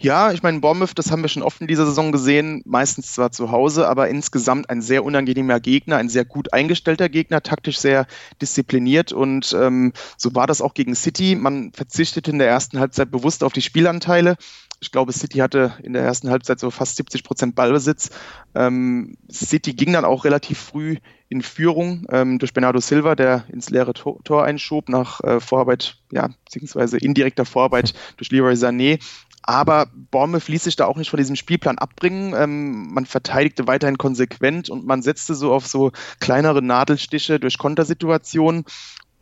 Ja, 0.00 0.32
ich 0.32 0.42
meine, 0.42 0.60
Bournemouth, 0.60 0.98
das 0.98 1.10
haben 1.10 1.22
wir 1.22 1.28
schon 1.28 1.42
oft 1.42 1.60
in 1.60 1.66
dieser 1.66 1.86
Saison 1.86 2.12
gesehen, 2.12 2.62
meistens 2.64 3.12
zwar 3.12 3.32
zu 3.32 3.50
Hause, 3.50 3.88
aber 3.88 4.08
insgesamt 4.08 4.70
ein 4.70 4.82
sehr 4.82 5.04
unangenehmer 5.04 5.60
Gegner, 5.60 5.96
ein 5.96 6.08
sehr 6.08 6.24
gut 6.24 6.52
eingestellter 6.52 7.08
Gegner, 7.08 7.42
taktisch 7.42 7.78
sehr 7.78 8.06
diszipliniert 8.40 9.12
und 9.12 9.54
ähm, 9.58 9.92
so 10.16 10.34
war 10.34 10.46
das 10.46 10.60
auch 10.60 10.74
gegen 10.74 10.94
City. 10.94 11.36
Man 11.36 11.72
verzichtete 11.72 12.30
in 12.30 12.38
der 12.38 12.48
ersten 12.48 12.78
Halbzeit 12.78 13.10
bewusst 13.10 13.44
auf 13.44 13.52
die 13.52 13.62
Spielanteile. 13.62 14.36
Ich 14.82 14.92
glaube, 14.92 15.12
City 15.12 15.38
hatte 15.38 15.74
in 15.82 15.92
der 15.92 16.02
ersten 16.02 16.30
Halbzeit 16.30 16.58
so 16.58 16.70
fast 16.70 16.96
70 16.96 17.22
Prozent 17.22 17.54
Ballbesitz. 17.54 18.10
Ähm, 18.54 19.16
City 19.30 19.74
ging 19.74 19.92
dann 19.92 20.06
auch 20.06 20.24
relativ 20.24 20.58
früh 20.58 20.96
in 21.28 21.42
Führung 21.42 22.06
ähm, 22.10 22.38
durch 22.38 22.54
Bernardo 22.54 22.80
Silva, 22.80 23.14
der 23.14 23.44
ins 23.48 23.68
leere 23.68 23.92
Tor, 23.92 24.18
Tor 24.24 24.44
einschob 24.44 24.88
nach 24.88 25.20
äh, 25.20 25.38
Vorarbeit, 25.38 25.98
ja, 26.10 26.30
beziehungsweise 26.44 26.96
indirekter 26.96 27.44
Vorarbeit 27.44 27.94
durch 28.16 28.32
Leroy 28.32 28.54
Sané. 28.54 29.00
Aber 29.42 29.86
Bournemouth 30.10 30.48
ließ 30.48 30.64
sich 30.64 30.76
da 30.76 30.86
auch 30.86 30.96
nicht 30.96 31.10
von 31.10 31.18
diesem 31.18 31.36
Spielplan 31.36 31.78
abbringen. 31.78 32.34
Ähm, 32.36 32.92
man 32.92 33.06
verteidigte 33.06 33.66
weiterhin 33.66 33.98
konsequent 33.98 34.70
und 34.70 34.86
man 34.86 35.02
setzte 35.02 35.34
so 35.34 35.52
auf 35.52 35.66
so 35.66 35.92
kleinere 36.20 36.62
Nadelstiche 36.62 37.40
durch 37.40 37.58
Kontersituationen. 37.58 38.64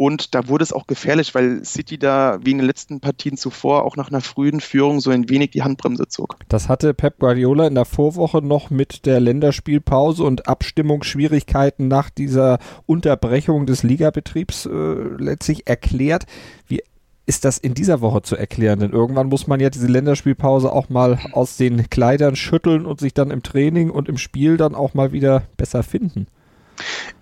Und 0.00 0.36
da 0.36 0.46
wurde 0.46 0.62
es 0.62 0.72
auch 0.72 0.86
gefährlich, 0.86 1.34
weil 1.34 1.64
City 1.64 1.98
da 1.98 2.38
wie 2.40 2.52
in 2.52 2.58
den 2.58 2.66
letzten 2.68 3.00
Partien 3.00 3.36
zuvor 3.36 3.82
auch 3.82 3.96
nach 3.96 4.10
einer 4.10 4.20
frühen 4.20 4.60
Führung 4.60 5.00
so 5.00 5.10
ein 5.10 5.28
wenig 5.28 5.50
die 5.50 5.64
Handbremse 5.64 6.06
zog. 6.06 6.36
Das 6.48 6.68
hatte 6.68 6.94
Pep 6.94 7.18
Guardiola 7.18 7.66
in 7.66 7.74
der 7.74 7.84
Vorwoche 7.84 8.40
noch 8.40 8.70
mit 8.70 9.06
der 9.06 9.18
Länderspielpause 9.18 10.22
und 10.22 10.46
Abstimmungsschwierigkeiten 10.46 11.88
nach 11.88 12.10
dieser 12.10 12.60
Unterbrechung 12.86 13.66
des 13.66 13.82
Ligabetriebs 13.82 14.66
äh, 14.66 14.70
letztlich 14.70 15.66
erklärt. 15.66 16.26
Wie 16.68 16.84
ist 17.28 17.44
das 17.44 17.58
in 17.58 17.74
dieser 17.74 18.00
Woche 18.00 18.22
zu 18.22 18.36
erklären? 18.36 18.80
Denn 18.80 18.92
irgendwann 18.92 19.28
muss 19.28 19.46
man 19.46 19.60
ja 19.60 19.68
diese 19.68 19.86
Länderspielpause 19.86 20.72
auch 20.72 20.88
mal 20.88 21.18
aus 21.32 21.58
den 21.58 21.90
Kleidern 21.90 22.36
schütteln 22.36 22.86
und 22.86 23.00
sich 23.00 23.12
dann 23.12 23.30
im 23.30 23.42
Training 23.42 23.90
und 23.90 24.08
im 24.08 24.16
Spiel 24.16 24.56
dann 24.56 24.74
auch 24.74 24.94
mal 24.94 25.12
wieder 25.12 25.42
besser 25.58 25.82
finden. 25.82 26.26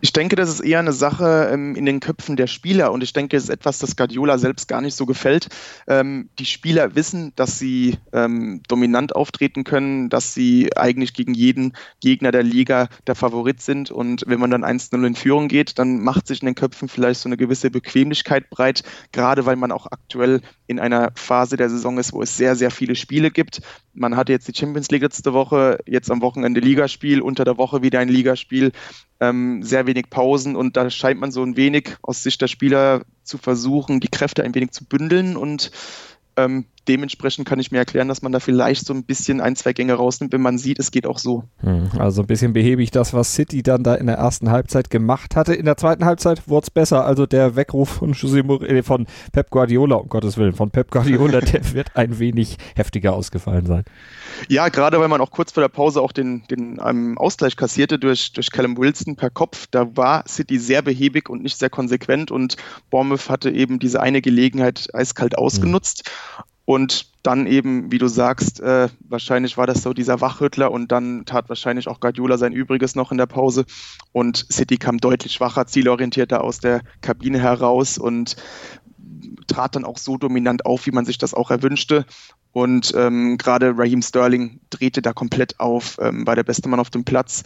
Ich 0.00 0.12
denke, 0.12 0.36
das 0.36 0.48
ist 0.48 0.60
eher 0.60 0.78
eine 0.78 0.92
Sache 0.92 1.50
ähm, 1.52 1.74
in 1.74 1.86
den 1.86 2.00
Köpfen 2.00 2.36
der 2.36 2.46
Spieler 2.46 2.92
und 2.92 3.02
ich 3.02 3.12
denke, 3.12 3.36
es 3.36 3.44
ist 3.44 3.50
etwas, 3.50 3.78
das 3.78 3.96
Guardiola 3.96 4.38
selbst 4.38 4.68
gar 4.68 4.80
nicht 4.80 4.94
so 4.94 5.06
gefällt. 5.06 5.48
Ähm, 5.86 6.28
die 6.38 6.46
Spieler 6.46 6.94
wissen, 6.94 7.32
dass 7.36 7.58
sie 7.58 7.98
ähm, 8.12 8.62
dominant 8.68 9.14
auftreten 9.14 9.64
können, 9.64 10.08
dass 10.08 10.34
sie 10.34 10.76
eigentlich 10.76 11.14
gegen 11.14 11.34
jeden 11.34 11.72
Gegner 12.00 12.32
der 12.32 12.42
Liga 12.42 12.88
der 13.06 13.14
Favorit 13.14 13.60
sind 13.60 13.90
und 13.90 14.24
wenn 14.26 14.40
man 14.40 14.50
dann 14.50 14.64
1-0 14.64 15.06
in 15.06 15.14
Führung 15.14 15.48
geht, 15.48 15.78
dann 15.78 16.00
macht 16.00 16.26
sich 16.26 16.42
in 16.42 16.46
den 16.46 16.54
Köpfen 16.54 16.88
vielleicht 16.88 17.20
so 17.20 17.28
eine 17.28 17.36
gewisse 17.36 17.70
Bequemlichkeit 17.70 18.50
breit, 18.50 18.82
gerade 19.12 19.46
weil 19.46 19.56
man 19.56 19.72
auch 19.72 19.86
aktuell 19.86 20.40
in 20.66 20.78
einer 20.78 21.12
Phase 21.14 21.56
der 21.56 21.70
Saison 21.70 21.98
ist, 21.98 22.12
wo 22.12 22.22
es 22.22 22.36
sehr, 22.36 22.56
sehr 22.56 22.70
viele 22.70 22.94
Spiele 22.94 23.30
gibt. 23.30 23.60
Man 23.94 24.16
hatte 24.16 24.32
jetzt 24.32 24.48
die 24.48 24.54
Champions 24.54 24.90
League 24.90 25.02
letzte 25.02 25.32
Woche, 25.32 25.78
jetzt 25.86 26.10
am 26.10 26.20
Wochenende 26.20 26.60
Ligaspiel, 26.60 27.20
unter 27.22 27.44
der 27.44 27.58
Woche 27.58 27.82
wieder 27.82 28.00
ein 28.00 28.08
Ligaspiel. 28.08 28.72
Ähm, 29.20 29.45
sehr 29.62 29.86
wenig 29.86 30.10
Pausen 30.10 30.56
und 30.56 30.76
da 30.76 30.88
scheint 30.90 31.20
man 31.20 31.30
so 31.30 31.42
ein 31.42 31.56
wenig 31.56 31.96
aus 32.02 32.22
Sicht 32.22 32.40
der 32.40 32.48
Spieler 32.48 33.02
zu 33.22 33.38
versuchen, 33.38 34.00
die 34.00 34.08
Kräfte 34.08 34.44
ein 34.44 34.54
wenig 34.54 34.70
zu 34.70 34.84
bündeln 34.84 35.36
und 35.36 35.70
ähm, 36.36 36.66
dementsprechend 36.88 37.46
kann 37.46 37.58
ich 37.58 37.70
mir 37.70 37.78
erklären, 37.78 38.08
dass 38.08 38.22
man 38.22 38.32
da 38.32 38.40
vielleicht 38.40 38.86
so 38.86 38.94
ein 38.94 39.04
bisschen 39.04 39.40
ein, 39.40 39.56
zwei 39.56 39.72
Gänge 39.72 39.94
rausnimmt, 39.94 40.32
wenn 40.32 40.40
man 40.40 40.58
sieht, 40.58 40.78
es 40.78 40.90
geht 40.90 41.06
auch 41.06 41.18
so. 41.18 41.44
Hm, 41.58 41.90
also 41.98 42.22
ein 42.22 42.26
bisschen 42.26 42.52
behäbig 42.52 42.90
das, 42.90 43.12
was 43.12 43.34
City 43.34 43.62
dann 43.62 43.82
da 43.82 43.94
in 43.94 44.06
der 44.06 44.16
ersten 44.16 44.50
Halbzeit 44.50 44.90
gemacht 44.90 45.36
hatte. 45.36 45.54
In 45.54 45.64
der 45.64 45.76
zweiten 45.76 46.04
Halbzeit 46.04 46.48
wurde 46.48 46.64
es 46.64 46.70
besser. 46.70 47.04
Also 47.04 47.26
der 47.26 47.56
Weckruf 47.56 47.88
von, 47.88 48.14
José, 48.14 48.82
von 48.82 49.06
Pep 49.32 49.50
Guardiola, 49.50 49.96
um 49.96 50.08
Gottes 50.08 50.36
Willen, 50.36 50.54
von 50.54 50.70
Pep 50.70 50.90
Guardiola, 50.90 51.40
der 51.40 51.72
wird 51.74 51.96
ein 51.96 52.18
wenig 52.18 52.56
heftiger 52.74 53.14
ausgefallen 53.14 53.66
sein. 53.66 53.84
Ja, 54.48 54.68
gerade 54.68 55.00
weil 55.00 55.08
man 55.08 55.20
auch 55.20 55.30
kurz 55.30 55.52
vor 55.52 55.62
der 55.62 55.68
Pause 55.68 56.00
auch 56.00 56.12
den, 56.12 56.42
den 56.50 56.78
um, 56.78 57.18
Ausgleich 57.18 57.56
kassierte 57.56 57.98
durch, 57.98 58.32
durch 58.32 58.50
Callum 58.50 58.76
Wilson 58.76 59.16
per 59.16 59.30
Kopf. 59.30 59.66
Da 59.70 59.96
war 59.96 60.24
City 60.28 60.58
sehr 60.58 60.82
behäbig 60.82 61.28
und 61.28 61.42
nicht 61.42 61.58
sehr 61.58 61.70
konsequent 61.70 62.30
und 62.30 62.56
Bournemouth 62.90 63.28
hatte 63.28 63.50
eben 63.50 63.78
diese 63.78 64.00
eine 64.00 64.20
Gelegenheit 64.20 64.88
eiskalt 64.92 65.38
ausgenutzt. 65.38 66.04
Mhm. 66.04 66.55
Und 66.66 67.12
dann 67.22 67.46
eben, 67.46 67.90
wie 67.92 67.98
du 67.98 68.08
sagst, 68.08 68.60
äh, 68.60 68.88
wahrscheinlich 69.00 69.56
war 69.56 69.66
das 69.66 69.82
so 69.82 69.92
dieser 69.92 70.20
Wachrüttler 70.20 70.70
und 70.70 70.92
dann 70.92 71.24
tat 71.24 71.48
wahrscheinlich 71.48 71.86
auch 71.88 72.00
Guardiola 72.00 72.38
sein 72.38 72.52
Übriges 72.52 72.96
noch 72.96 73.12
in 73.12 73.18
der 73.18 73.26
Pause 73.26 73.64
und 74.12 74.46
City 74.52 74.76
kam 74.76 74.98
deutlich 74.98 75.32
schwacher, 75.32 75.66
zielorientierter 75.66 76.42
aus 76.42 76.58
der 76.58 76.82
Kabine 77.00 77.38
heraus 77.38 77.98
und 77.98 78.36
trat 79.46 79.76
dann 79.76 79.84
auch 79.84 79.96
so 79.96 80.16
dominant 80.18 80.66
auf, 80.66 80.86
wie 80.86 80.90
man 80.90 81.04
sich 81.04 81.18
das 81.18 81.34
auch 81.34 81.50
erwünschte. 81.52 82.04
Und 82.52 82.94
ähm, 82.96 83.38
gerade 83.38 83.76
Raheem 83.76 84.02
Sterling 84.02 84.60
drehte 84.70 85.02
da 85.02 85.12
komplett 85.12 85.60
auf, 85.60 85.98
ähm, 86.00 86.26
war 86.26 86.34
der 86.34 86.42
beste 86.42 86.68
Mann 86.68 86.80
auf 86.80 86.90
dem 86.90 87.04
Platz. 87.04 87.44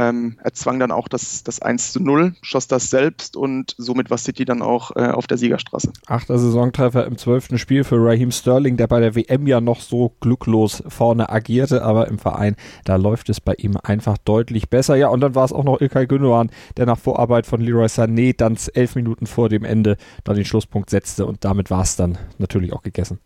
Ähm, 0.00 0.38
er 0.42 0.54
zwang 0.54 0.78
dann 0.78 0.92
auch 0.92 1.08
das, 1.08 1.44
das 1.44 1.60
1 1.60 1.92
zu 1.92 2.00
0, 2.00 2.32
schoss 2.40 2.66
das 2.66 2.88
selbst 2.88 3.36
und 3.36 3.74
somit 3.76 4.08
war 4.08 4.16
City 4.16 4.46
dann 4.46 4.62
auch 4.62 4.96
äh, 4.96 5.10
auf 5.10 5.26
der 5.26 5.36
Siegerstraße. 5.36 5.92
Achter 6.06 6.38
Saisontreffer 6.38 7.06
im 7.06 7.18
zwölften 7.18 7.58
Spiel 7.58 7.84
für 7.84 8.02
Raheem 8.02 8.30
Sterling, 8.30 8.78
der 8.78 8.86
bei 8.86 8.98
der 9.00 9.14
WM 9.14 9.46
ja 9.46 9.60
noch 9.60 9.82
so 9.82 10.14
glücklos 10.20 10.82
vorne 10.88 11.28
agierte, 11.28 11.82
aber 11.84 12.08
im 12.08 12.18
Verein, 12.18 12.56
da 12.86 12.96
läuft 12.96 13.28
es 13.28 13.42
bei 13.42 13.52
ihm 13.58 13.76
einfach 13.82 14.16
deutlich 14.16 14.70
besser. 14.70 14.96
Ja, 14.96 15.08
und 15.08 15.20
dann 15.20 15.34
war 15.34 15.44
es 15.44 15.52
auch 15.52 15.64
noch 15.64 15.82
Ilkay 15.82 16.06
Gündogan, 16.06 16.50
der 16.78 16.86
nach 16.86 16.98
Vorarbeit 16.98 17.44
von 17.44 17.60
Leroy 17.60 17.86
Sané 17.86 18.34
dann 18.34 18.56
elf 18.72 18.94
Minuten 18.94 19.26
vor 19.26 19.50
dem 19.50 19.64
Ende 19.64 19.98
dann 20.24 20.36
den 20.36 20.46
Schlusspunkt 20.46 20.88
setzte 20.88 21.26
und 21.26 21.44
damit 21.44 21.70
war 21.70 21.82
es 21.82 21.96
dann 21.96 22.16
natürlich 22.38 22.72
auch 22.72 22.82
gegessen. 22.82 23.20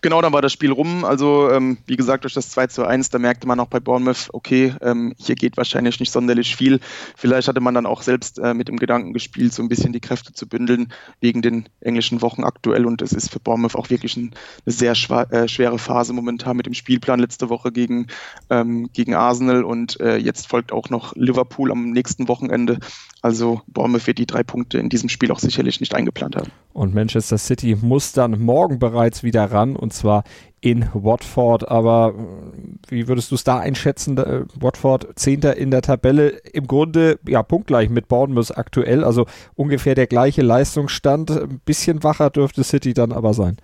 Genau, 0.00 0.20
dann 0.20 0.32
war 0.32 0.42
das 0.42 0.52
Spiel 0.52 0.72
rum. 0.72 1.04
Also, 1.04 1.50
ähm, 1.50 1.78
wie 1.86 1.96
gesagt, 1.96 2.24
durch 2.24 2.34
das 2.34 2.50
2 2.50 2.66
zu 2.68 2.84
1, 2.84 3.10
da 3.10 3.18
merkte 3.18 3.46
man 3.46 3.60
auch 3.60 3.68
bei 3.68 3.80
Bournemouth, 3.80 4.28
okay, 4.32 4.74
ähm, 4.80 5.14
hier 5.18 5.34
geht 5.34 5.56
wahrscheinlich 5.56 6.00
nicht 6.00 6.12
sonderlich 6.12 6.56
viel. 6.56 6.80
Vielleicht 7.16 7.48
hatte 7.48 7.60
man 7.60 7.74
dann 7.74 7.86
auch 7.86 8.02
selbst 8.02 8.38
äh, 8.38 8.54
mit 8.54 8.68
dem 8.68 8.78
Gedanken 8.78 9.12
gespielt, 9.12 9.52
so 9.52 9.62
ein 9.62 9.68
bisschen 9.68 9.92
die 9.92 10.00
Kräfte 10.00 10.32
zu 10.32 10.46
bündeln 10.46 10.92
wegen 11.20 11.42
den 11.42 11.68
englischen 11.80 12.22
Wochen 12.22 12.44
aktuell. 12.44 12.86
Und 12.86 13.02
es 13.02 13.12
ist 13.12 13.30
für 13.30 13.40
Bournemouth 13.40 13.76
auch 13.76 13.90
wirklich 13.90 14.16
ein, 14.16 14.34
eine 14.66 14.72
sehr 14.72 14.92
äh, 14.92 15.48
schwere 15.48 15.78
Phase 15.78 16.12
momentan 16.12 16.56
mit 16.56 16.66
dem 16.66 16.74
Spielplan 16.74 17.20
letzte 17.20 17.48
Woche 17.48 17.72
gegen, 17.72 18.08
ähm, 18.50 18.90
gegen 18.92 19.14
Arsenal 19.14 19.64
und 19.64 20.00
äh, 20.00 20.16
jetzt 20.16 20.48
folgt 20.48 20.72
auch 20.72 20.90
noch 20.90 21.14
Liverpool 21.16 21.72
am 21.72 21.90
nächsten 21.90 22.28
Wochenende. 22.28 22.78
Also 23.22 23.62
Bournemouth 23.68 24.06
wird 24.06 24.18
die 24.18 24.26
drei 24.26 24.42
Punkte 24.42 24.78
in 24.78 24.90
diesem 24.90 25.08
Spiel 25.08 25.30
auch 25.32 25.38
sicherlich 25.38 25.80
nicht 25.80 25.94
eingeplant 25.94 26.36
haben. 26.36 26.50
Und 26.74 26.94
Manchester 26.94 27.38
City 27.38 27.76
muss 27.80 28.12
dann 28.12 28.38
morgen 28.40 28.78
bereits 28.78 29.22
wieder 29.22 29.50
ran 29.50 29.63
und 29.76 29.92
zwar 29.92 30.24
in 30.60 30.88
Watford. 30.94 31.68
Aber 31.68 32.14
äh, 32.16 32.90
wie 32.90 33.08
würdest 33.08 33.30
du 33.30 33.34
es 33.34 33.44
da 33.44 33.58
einschätzen? 33.58 34.16
Äh, 34.18 34.44
Watford 34.54 35.18
Zehnter 35.18 35.56
in 35.56 35.70
der 35.70 35.82
Tabelle, 35.82 36.28
im 36.52 36.66
Grunde 36.66 37.18
ja 37.26 37.42
punktgleich 37.42 37.90
mit 37.90 38.08
Bournemouth 38.08 38.56
aktuell, 38.56 39.04
also 39.04 39.26
ungefähr 39.54 39.94
der 39.94 40.06
gleiche 40.06 40.42
Leistungsstand. 40.42 41.30
Ein 41.30 41.60
bisschen 41.64 42.02
wacher 42.02 42.30
dürfte 42.30 42.64
City 42.64 42.94
dann 42.94 43.12
aber 43.12 43.34
sein. 43.34 43.58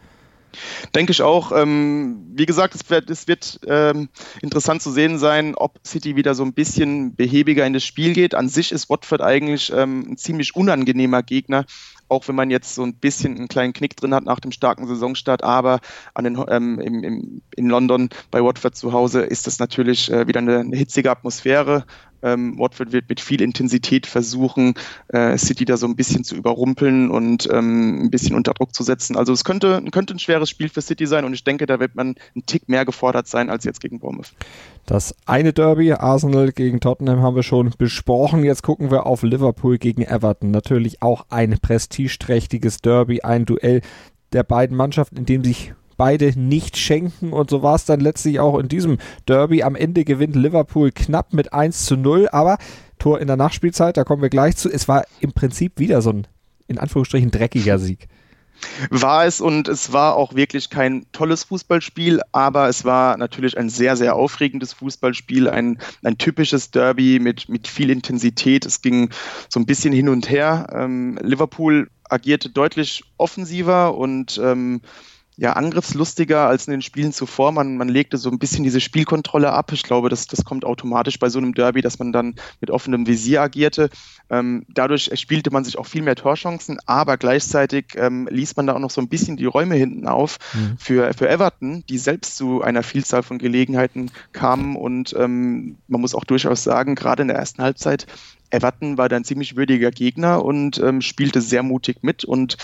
Denke 0.94 1.12
ich 1.12 1.22
auch. 1.22 1.52
Ähm, 1.52 2.26
wie 2.34 2.46
gesagt, 2.46 2.74
es 2.74 2.88
wird, 2.90 3.10
es 3.10 3.28
wird 3.28 3.60
ähm, 3.66 4.08
interessant 4.42 4.82
zu 4.82 4.90
sehen 4.90 5.18
sein, 5.18 5.54
ob 5.54 5.78
City 5.86 6.16
wieder 6.16 6.34
so 6.34 6.42
ein 6.42 6.52
bisschen 6.52 7.14
behäbiger 7.14 7.66
in 7.66 7.72
das 7.72 7.84
Spiel 7.84 8.12
geht. 8.12 8.34
An 8.34 8.48
sich 8.48 8.72
ist 8.72 8.90
Watford 8.90 9.20
eigentlich 9.20 9.72
ähm, 9.74 10.12
ein 10.12 10.16
ziemlich 10.16 10.56
unangenehmer 10.56 11.22
Gegner, 11.22 11.64
auch 12.08 12.26
wenn 12.28 12.34
man 12.34 12.50
jetzt 12.50 12.74
so 12.74 12.82
ein 12.82 12.94
bisschen 12.94 13.36
einen 13.36 13.48
kleinen 13.48 13.72
Knick 13.72 13.96
drin 13.96 14.14
hat 14.14 14.24
nach 14.24 14.40
dem 14.40 14.52
starken 14.52 14.86
Saisonstart. 14.86 15.44
Aber 15.44 15.80
an 16.14 16.24
den, 16.24 16.42
ähm, 16.48 16.80
im, 16.80 17.04
im, 17.04 17.42
in 17.54 17.68
London 17.68 18.10
bei 18.30 18.42
Watford 18.42 18.76
zu 18.76 18.92
Hause 18.92 19.22
ist 19.22 19.46
das 19.46 19.58
natürlich 19.58 20.10
äh, 20.10 20.26
wieder 20.26 20.40
eine, 20.40 20.60
eine 20.60 20.76
hitzige 20.76 21.10
Atmosphäre. 21.10 21.84
Ähm, 22.22 22.58
Watford 22.58 22.92
wird 22.92 23.08
mit 23.08 23.20
viel 23.20 23.40
Intensität 23.40 24.06
versuchen, 24.06 24.74
äh, 25.08 25.36
City 25.38 25.64
da 25.64 25.76
so 25.76 25.86
ein 25.86 25.96
bisschen 25.96 26.24
zu 26.24 26.36
überrumpeln 26.36 27.10
und 27.10 27.48
ähm, 27.52 28.04
ein 28.04 28.10
bisschen 28.10 28.36
unter 28.36 28.54
Druck 28.54 28.74
zu 28.74 28.82
setzen. 28.82 29.16
Also 29.16 29.32
es 29.32 29.44
könnte, 29.44 29.82
könnte 29.90 30.14
ein 30.14 30.18
schweres 30.18 30.50
Spiel 30.50 30.68
für 30.68 30.82
City 30.82 31.06
sein 31.06 31.24
und 31.24 31.34
ich 31.34 31.44
denke, 31.44 31.66
da 31.66 31.80
wird 31.80 31.94
man 31.94 32.14
einen 32.34 32.46
Tick 32.46 32.68
mehr 32.68 32.84
gefordert 32.84 33.26
sein 33.26 33.50
als 33.50 33.64
jetzt 33.64 33.80
gegen 33.80 34.00
Bournemouth. 34.00 34.32
Das 34.86 35.14
eine 35.26 35.52
Derby, 35.52 35.92
Arsenal 35.92 36.52
gegen 36.52 36.80
Tottenham, 36.80 37.22
haben 37.22 37.36
wir 37.36 37.42
schon 37.42 37.72
besprochen. 37.78 38.44
Jetzt 38.44 38.62
gucken 38.62 38.90
wir 38.90 39.06
auf 39.06 39.22
Liverpool 39.22 39.78
gegen 39.78 40.02
Everton. 40.02 40.50
Natürlich 40.50 41.02
auch 41.02 41.26
ein 41.28 41.58
prestigeträchtiges 41.60 42.78
Derby, 42.78 43.20
ein 43.22 43.44
Duell 43.44 43.82
der 44.32 44.42
beiden 44.42 44.76
Mannschaften, 44.76 45.16
in 45.16 45.26
dem 45.26 45.44
sich 45.44 45.74
beide 46.00 46.32
nicht 46.34 46.78
schenken 46.78 47.34
und 47.34 47.50
so 47.50 47.62
war 47.62 47.74
es 47.74 47.84
dann 47.84 48.00
letztlich 48.00 48.40
auch 48.40 48.58
in 48.58 48.68
diesem 48.68 48.96
Derby. 49.28 49.62
Am 49.62 49.76
Ende 49.76 50.06
gewinnt 50.06 50.34
Liverpool 50.34 50.92
knapp 50.92 51.34
mit 51.34 51.52
1 51.52 51.84
zu 51.84 51.94
0, 51.94 52.30
aber 52.32 52.56
Tor 52.98 53.20
in 53.20 53.26
der 53.26 53.36
Nachspielzeit, 53.36 53.98
da 53.98 54.04
kommen 54.04 54.22
wir 54.22 54.30
gleich 54.30 54.56
zu. 54.56 54.70
Es 54.70 54.88
war 54.88 55.04
im 55.20 55.32
Prinzip 55.32 55.78
wieder 55.78 56.00
so 56.00 56.08
ein, 56.08 56.26
in 56.68 56.78
Anführungsstrichen, 56.78 57.30
dreckiger 57.30 57.78
Sieg. 57.78 58.08
War 58.88 59.26
es 59.26 59.42
und 59.42 59.68
es 59.68 59.92
war 59.92 60.16
auch 60.16 60.34
wirklich 60.34 60.70
kein 60.70 61.04
tolles 61.12 61.44
Fußballspiel, 61.44 62.22
aber 62.32 62.70
es 62.70 62.86
war 62.86 63.18
natürlich 63.18 63.58
ein 63.58 63.68
sehr, 63.68 63.94
sehr 63.94 64.16
aufregendes 64.16 64.72
Fußballspiel, 64.72 65.50
ein, 65.50 65.80
ein 66.02 66.16
typisches 66.16 66.70
Derby 66.70 67.18
mit, 67.20 67.50
mit 67.50 67.68
viel 67.68 67.90
Intensität. 67.90 68.64
Es 68.64 68.80
ging 68.80 69.10
so 69.50 69.60
ein 69.60 69.66
bisschen 69.66 69.92
hin 69.92 70.08
und 70.08 70.30
her. 70.30 70.66
Ähm, 70.72 71.18
Liverpool 71.20 71.90
agierte 72.08 72.48
deutlich 72.48 73.04
offensiver 73.18 73.98
und 73.98 74.40
ähm, 74.42 74.80
ja, 75.40 75.54
angriffslustiger 75.54 76.46
als 76.46 76.66
in 76.66 76.72
den 76.72 76.82
Spielen 76.82 77.14
zuvor. 77.14 77.50
Man, 77.50 77.78
man 77.78 77.88
legte 77.88 78.18
so 78.18 78.28
ein 78.28 78.38
bisschen 78.38 78.62
diese 78.62 78.78
Spielkontrolle 78.78 79.50
ab. 79.50 79.72
Ich 79.72 79.82
glaube, 79.82 80.10
das, 80.10 80.26
das 80.26 80.44
kommt 80.44 80.66
automatisch 80.66 81.18
bei 81.18 81.30
so 81.30 81.38
einem 81.38 81.54
Derby, 81.54 81.80
dass 81.80 81.98
man 81.98 82.12
dann 82.12 82.34
mit 82.60 82.70
offenem 82.70 83.06
Visier 83.06 83.40
agierte. 83.40 83.88
Ähm, 84.28 84.66
dadurch 84.68 85.08
erspielte 85.08 85.50
man 85.50 85.64
sich 85.64 85.78
auch 85.78 85.86
viel 85.86 86.02
mehr 86.02 86.14
Torchancen, 86.14 86.78
aber 86.84 87.16
gleichzeitig 87.16 87.86
ähm, 87.96 88.28
ließ 88.30 88.54
man 88.56 88.66
da 88.66 88.74
auch 88.74 88.80
noch 88.80 88.90
so 88.90 89.00
ein 89.00 89.08
bisschen 89.08 89.38
die 89.38 89.46
Räume 89.46 89.76
hinten 89.76 90.06
auf 90.06 90.36
mhm. 90.52 90.76
für, 90.76 91.14
für 91.14 91.30
Everton, 91.30 91.84
die 91.88 91.96
selbst 91.96 92.36
zu 92.36 92.60
einer 92.60 92.82
Vielzahl 92.82 93.22
von 93.22 93.38
Gelegenheiten 93.38 94.10
kamen. 94.32 94.76
Und 94.76 95.14
ähm, 95.18 95.78
man 95.88 96.02
muss 96.02 96.14
auch 96.14 96.24
durchaus 96.24 96.64
sagen, 96.64 96.96
gerade 96.96 97.22
in 97.22 97.28
der 97.28 97.38
ersten 97.38 97.62
Halbzeit 97.62 98.06
Everton 98.50 98.98
war 98.98 99.08
da 99.08 99.16
ein 99.16 99.24
ziemlich 99.24 99.56
würdiger 99.56 99.90
Gegner 99.90 100.44
und 100.44 100.78
ähm, 100.80 101.00
spielte 101.00 101.40
sehr 101.40 101.62
mutig 101.62 101.98
mit 102.02 102.24
und 102.24 102.56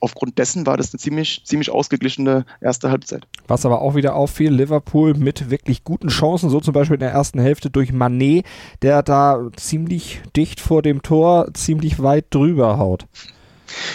aufgrund 0.00 0.38
dessen 0.38 0.66
war 0.66 0.76
das 0.76 0.92
eine 0.92 1.00
ziemlich, 1.00 1.42
ziemlich 1.44 1.70
ausgeglichene 1.70 2.44
erste 2.60 2.90
Halbzeit. 2.90 3.26
Was 3.46 3.66
aber 3.66 3.80
auch 3.80 3.94
wieder 3.94 4.14
auffiel, 4.14 4.52
Liverpool 4.52 5.14
mit 5.14 5.50
wirklich 5.50 5.84
guten 5.84 6.08
Chancen, 6.08 6.50
so 6.50 6.60
zum 6.60 6.74
Beispiel 6.74 6.94
in 6.94 7.00
der 7.00 7.12
ersten 7.12 7.40
Hälfte 7.40 7.70
durch 7.70 7.92
Manet, 7.92 8.44
der 8.82 9.02
da 9.02 9.48
ziemlich 9.56 10.20
dicht 10.36 10.60
vor 10.60 10.82
dem 10.82 11.02
Tor, 11.02 11.48
ziemlich 11.54 12.02
weit 12.02 12.26
drüber 12.30 12.78
haut. 12.78 13.06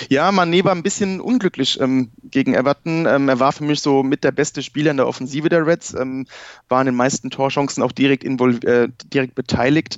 Ja, 0.10 0.30
Mané 0.30 0.64
war 0.64 0.74
ein 0.74 0.84
bisschen 0.84 1.22
unglücklich 1.22 1.80
ähm, 1.80 2.12
gegen 2.24 2.54
Everton. 2.54 3.06
Ähm, 3.06 3.30
er 3.30 3.40
war 3.40 3.52
für 3.52 3.64
mich 3.64 3.80
so 3.80 4.04
mit 4.04 4.24
der 4.24 4.32
beste 4.32 4.64
Spieler 4.64 4.92
in 4.92 4.98
der 4.98 5.08
Offensive 5.08 5.50
der 5.50 5.66
Reds, 5.66 5.94
ähm, 5.94 6.28
war 6.70 6.82
in 6.82 6.88
den 6.88 6.96
meisten 6.96 7.30
Torchancen 7.30 7.84
auch 7.84 7.92
direkt, 7.92 8.24
äh, 8.24 8.90
direkt 9.14 9.36
beteiligt. 9.36 9.98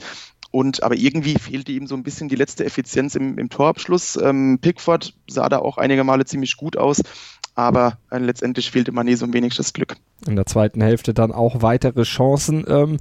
Und 0.53 0.83
aber 0.83 0.95
irgendwie 0.95 1.33
fehlte 1.33 1.71
ihm 1.71 1.87
so 1.87 1.95
ein 1.95 2.03
bisschen 2.03 2.29
die 2.29 2.35
letzte 2.35 2.63
Effizienz 2.63 3.15
im, 3.15 3.39
im 3.39 3.49
Torabschluss. 3.49 4.19
Ähm, 4.21 4.59
Pickford 4.61 5.15
sah 5.27 5.49
da 5.49 5.57
auch 5.57 5.79
einige 5.79 6.03
Male 6.03 6.25
ziemlich 6.25 6.57
gut 6.57 6.77
aus, 6.77 7.01
aber 7.55 7.97
äh, 8.11 8.19
letztendlich 8.19 8.69
fehlte 8.69 8.91
Mané 8.91 9.17
so 9.17 9.25
ein 9.25 9.33
wenig 9.33 9.55
das 9.55 9.73
Glück. 9.73 9.95
In 10.27 10.35
der 10.35 10.45
zweiten 10.45 10.79
Hälfte 10.79 11.15
dann 11.15 11.31
auch 11.31 11.63
weitere 11.63 12.03
Chancen. 12.03 12.65
Ähm, 12.67 12.97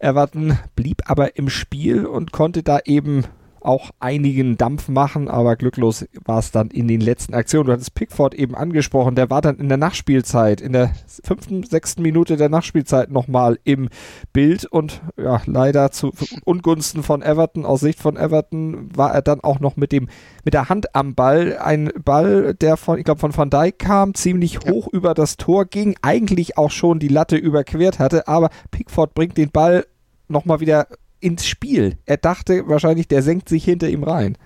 Everton 0.00 0.58
blieb 0.76 1.02
aber 1.04 1.36
im 1.36 1.50
Spiel 1.50 2.06
und 2.06 2.32
konnte 2.32 2.62
da 2.62 2.78
eben 2.86 3.24
auch 3.64 3.90
einigen 3.98 4.56
Dampf 4.56 4.88
machen, 4.88 5.28
aber 5.28 5.56
glücklos 5.56 6.06
war 6.24 6.38
es 6.38 6.50
dann 6.50 6.68
in 6.68 6.88
den 6.88 7.00
letzten 7.00 7.34
Aktionen. 7.34 7.66
Du 7.66 7.72
hattest 7.72 7.94
Pickford 7.94 8.34
eben 8.34 8.54
angesprochen, 8.54 9.14
der 9.14 9.30
war 9.30 9.40
dann 9.40 9.58
in 9.58 9.68
der 9.68 9.78
Nachspielzeit, 9.78 10.60
in 10.60 10.72
der 10.72 10.92
fünften, 11.22 11.62
sechsten 11.62 12.02
Minute 12.02 12.36
der 12.36 12.48
Nachspielzeit 12.48 13.10
nochmal 13.10 13.58
im 13.64 13.88
Bild 14.32 14.64
und 14.66 15.02
ja, 15.16 15.40
leider 15.46 15.90
zu 15.90 16.12
Ungunsten 16.44 17.02
von 17.02 17.22
Everton, 17.22 17.64
aus 17.64 17.80
Sicht 17.80 17.98
von 17.98 18.16
Everton, 18.16 18.90
war 18.94 19.12
er 19.12 19.22
dann 19.22 19.40
auch 19.40 19.60
noch 19.60 19.76
mit 19.76 19.92
dem, 19.92 20.08
mit 20.44 20.54
der 20.54 20.68
Hand 20.68 20.94
am 20.94 21.14
Ball. 21.14 21.58
Ein 21.58 21.90
Ball, 22.04 22.54
der 22.54 22.76
von, 22.76 22.98
ich 22.98 23.04
glaube, 23.04 23.20
von 23.20 23.36
Van 23.36 23.50
Dijk 23.50 23.78
kam, 23.78 24.14
ziemlich 24.14 24.60
hoch 24.60 24.88
ja. 24.92 24.98
über 24.98 25.14
das 25.14 25.36
Tor 25.36 25.64
ging, 25.64 25.96
eigentlich 26.02 26.58
auch 26.58 26.70
schon 26.70 26.98
die 26.98 27.08
Latte 27.08 27.36
überquert 27.36 27.98
hatte, 27.98 28.28
aber 28.28 28.50
Pickford 28.70 29.14
bringt 29.14 29.36
den 29.36 29.50
Ball 29.50 29.86
nochmal 30.28 30.60
wieder 30.60 30.86
ins 31.24 31.46
Spiel. 31.46 31.96
Er 32.04 32.18
dachte 32.18 32.68
wahrscheinlich, 32.68 33.08
der 33.08 33.22
senkt 33.22 33.48
sich 33.48 33.64
hinter 33.64 33.88
ihm 33.88 34.04
rein. 34.04 34.36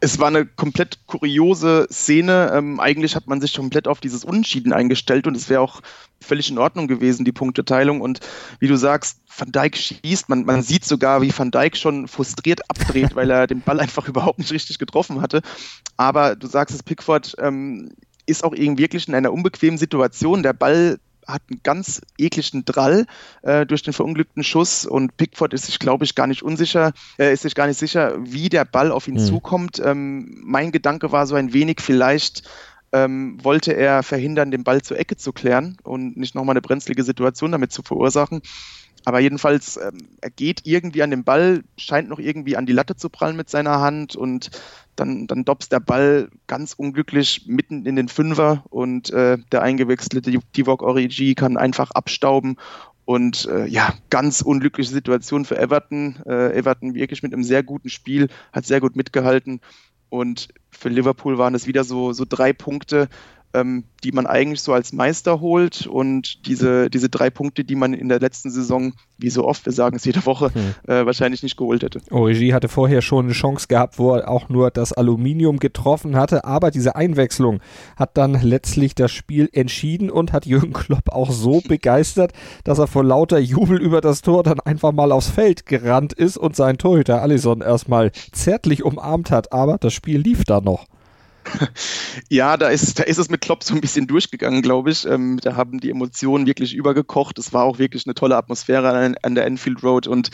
Es 0.00 0.18
war 0.18 0.26
eine 0.26 0.44
komplett 0.44 1.06
kuriose 1.06 1.86
Szene. 1.90 2.50
Ähm, 2.52 2.80
eigentlich 2.80 3.14
hat 3.14 3.28
man 3.28 3.40
sich 3.40 3.54
komplett 3.54 3.86
auf 3.86 4.00
dieses 4.00 4.24
Unentschieden 4.24 4.72
eingestellt 4.72 5.26
und 5.26 5.36
es 5.36 5.48
wäre 5.48 5.60
auch 5.60 5.80
völlig 6.20 6.50
in 6.50 6.58
Ordnung 6.58 6.88
gewesen, 6.88 7.24
die 7.24 7.32
Punkteteilung. 7.32 8.00
Und 8.00 8.18
wie 8.58 8.66
du 8.66 8.76
sagst, 8.76 9.20
Van 9.34 9.52
Dijk 9.52 9.76
schießt. 9.76 10.28
Man, 10.28 10.44
man 10.44 10.62
sieht 10.62 10.84
sogar, 10.84 11.22
wie 11.22 11.32
Van 11.34 11.52
Dijk 11.52 11.76
schon 11.76 12.08
frustriert 12.08 12.68
abdreht, 12.68 13.14
weil 13.14 13.30
er 13.30 13.46
den 13.46 13.60
Ball 13.60 13.78
einfach 13.78 14.08
überhaupt 14.08 14.40
nicht 14.40 14.52
richtig 14.52 14.78
getroffen 14.78 15.22
hatte. 15.22 15.40
Aber 15.96 16.34
du 16.34 16.48
sagst 16.48 16.74
es, 16.74 16.82
Pickford 16.82 17.36
ähm, 17.38 17.92
ist 18.26 18.42
auch 18.42 18.52
irgendwie 18.52 18.82
wirklich 18.82 19.06
in 19.06 19.14
einer 19.14 19.32
unbequemen 19.32 19.78
Situation. 19.78 20.42
Der 20.42 20.52
Ball 20.52 20.98
hat 21.26 21.42
einen 21.50 21.60
ganz 21.62 22.00
ekligen 22.18 22.64
Drall 22.64 23.06
äh, 23.42 23.66
durch 23.66 23.82
den 23.82 23.92
verunglückten 23.92 24.44
Schuss 24.44 24.86
und 24.86 25.16
Pickford 25.16 25.54
ist 25.54 25.66
sich, 25.66 25.78
glaube 25.78 26.04
ich, 26.04 26.14
gar 26.14 26.26
nicht 26.26 26.42
unsicher, 26.42 26.92
äh, 27.18 27.32
ist 27.32 27.42
sich 27.42 27.54
gar 27.54 27.66
nicht 27.66 27.78
sicher, 27.78 28.14
wie 28.18 28.48
der 28.48 28.64
Ball 28.64 28.92
auf 28.92 29.08
ihn 29.08 29.14
mhm. 29.14 29.26
zukommt. 29.26 29.80
Ähm, 29.84 30.40
mein 30.44 30.72
Gedanke 30.72 31.12
war 31.12 31.26
so 31.26 31.34
ein 31.34 31.52
wenig, 31.52 31.80
vielleicht 31.80 32.48
ähm, 32.92 33.38
wollte 33.42 33.72
er 33.72 34.02
verhindern, 34.02 34.50
den 34.50 34.64
Ball 34.64 34.82
zur 34.82 34.98
Ecke 34.98 35.16
zu 35.16 35.32
klären 35.32 35.76
und 35.82 36.16
nicht 36.16 36.34
nochmal 36.34 36.54
eine 36.54 36.62
brenzlige 36.62 37.02
Situation 37.02 37.52
damit 37.52 37.72
zu 37.72 37.82
verursachen. 37.82 38.42
Aber 39.06 39.20
jedenfalls, 39.20 39.76
ähm, 39.76 40.08
er 40.20 40.30
geht 40.30 40.62
irgendwie 40.64 41.04
an 41.04 41.10
den 41.12 41.22
Ball, 41.22 41.62
scheint 41.78 42.08
noch 42.08 42.18
irgendwie 42.18 42.56
an 42.56 42.66
die 42.66 42.72
Latte 42.72 42.96
zu 42.96 43.08
prallen 43.08 43.36
mit 43.36 43.48
seiner 43.48 43.80
Hand 43.80 44.16
und 44.16 44.50
dann, 44.96 45.28
dann 45.28 45.44
dobst 45.44 45.70
der 45.70 45.78
Ball 45.78 46.28
ganz 46.48 46.72
unglücklich 46.72 47.44
mitten 47.46 47.86
in 47.86 47.94
den 47.94 48.08
Fünfer 48.08 48.64
und 48.68 49.10
äh, 49.10 49.38
der 49.52 49.62
eingewechselte 49.62 50.32
Divok 50.56 50.82
Origi 50.82 51.36
kann 51.36 51.56
einfach 51.56 51.92
abstauben 51.92 52.56
und 53.04 53.46
äh, 53.46 53.66
ja, 53.66 53.94
ganz 54.10 54.40
unglückliche 54.40 54.90
Situation 54.90 55.44
für 55.44 55.56
Everton. 55.56 56.16
Äh, 56.26 56.58
Everton 56.58 56.96
wirklich 56.96 57.22
mit 57.22 57.32
einem 57.32 57.44
sehr 57.44 57.62
guten 57.62 57.90
Spiel, 57.90 58.26
hat 58.52 58.66
sehr 58.66 58.80
gut 58.80 58.96
mitgehalten. 58.96 59.60
Und 60.08 60.48
für 60.70 60.88
Liverpool 60.88 61.38
waren 61.38 61.54
es 61.54 61.68
wieder 61.68 61.84
so, 61.84 62.12
so 62.12 62.24
drei 62.28 62.52
Punkte, 62.52 63.08
ähm, 63.54 63.84
die 64.04 64.12
man 64.12 64.26
eigentlich 64.26 64.60
so 64.60 64.72
als 64.72 64.92
Meister 64.92 65.40
holt 65.40 65.86
und 65.86 66.46
diese, 66.46 66.90
diese 66.90 67.08
drei 67.08 67.30
Punkte, 67.30 67.64
die 67.64 67.74
man 67.74 67.94
in 67.94 68.08
der 68.08 68.20
letzten 68.20 68.50
Saison, 68.50 68.92
wie 69.18 69.30
so 69.30 69.46
oft, 69.46 69.64
wir 69.66 69.72
sagen 69.72 69.96
es 69.96 70.04
jede 70.04 70.24
Woche, 70.26 70.52
hm. 70.52 70.74
äh, 70.86 71.06
wahrscheinlich 71.06 71.42
nicht 71.42 71.56
geholt 71.56 71.82
hätte. 71.82 72.00
Origi 72.10 72.50
hatte 72.50 72.68
vorher 72.68 73.02
schon 73.02 73.26
eine 73.26 73.34
Chance 73.34 73.66
gehabt, 73.68 73.98
wo 73.98 74.14
er 74.14 74.28
auch 74.28 74.48
nur 74.48 74.70
das 74.70 74.92
Aluminium 74.92 75.58
getroffen 75.58 76.16
hatte, 76.16 76.44
aber 76.44 76.70
diese 76.70 76.96
Einwechslung 76.96 77.60
hat 77.96 78.16
dann 78.16 78.40
letztlich 78.40 78.94
das 78.94 79.10
Spiel 79.10 79.48
entschieden 79.52 80.10
und 80.10 80.32
hat 80.32 80.46
Jürgen 80.46 80.72
Klopp 80.72 81.10
auch 81.10 81.30
so 81.30 81.60
begeistert, 81.66 82.32
dass 82.64 82.78
er 82.78 82.86
vor 82.86 83.04
lauter 83.04 83.38
Jubel 83.38 83.80
über 83.80 84.00
das 84.00 84.22
Tor 84.22 84.42
dann 84.42 84.60
einfach 84.60 84.92
mal 84.92 85.12
aufs 85.12 85.30
Feld 85.30 85.66
gerannt 85.66 86.12
ist 86.12 86.36
und 86.36 86.54
seinen 86.56 86.78
Torhüter 86.78 87.22
Allison 87.22 87.60
erstmal 87.60 88.12
zärtlich 88.32 88.84
umarmt 88.84 89.30
hat, 89.30 89.52
aber 89.52 89.78
das 89.78 89.94
Spiel 89.94 90.20
lief 90.20 90.44
da 90.44 90.60
noch. 90.60 90.86
Ja, 92.28 92.56
da 92.56 92.68
ist, 92.68 92.98
da 92.98 93.02
ist 93.04 93.18
es 93.18 93.28
mit 93.28 93.40
Klopp 93.40 93.62
so 93.62 93.74
ein 93.74 93.80
bisschen 93.80 94.06
durchgegangen, 94.06 94.62
glaube 94.62 94.90
ich. 94.90 95.06
Ähm, 95.06 95.38
da 95.42 95.54
haben 95.54 95.80
die 95.80 95.90
Emotionen 95.90 96.46
wirklich 96.46 96.74
übergekocht. 96.74 97.38
Es 97.38 97.52
war 97.52 97.64
auch 97.64 97.78
wirklich 97.78 98.06
eine 98.06 98.14
tolle 98.14 98.36
Atmosphäre 98.36 98.90
an, 98.90 99.16
an, 99.22 99.34
der 99.34 99.46
Enfield 99.46 99.82
Road. 99.82 100.06
Und 100.06 100.30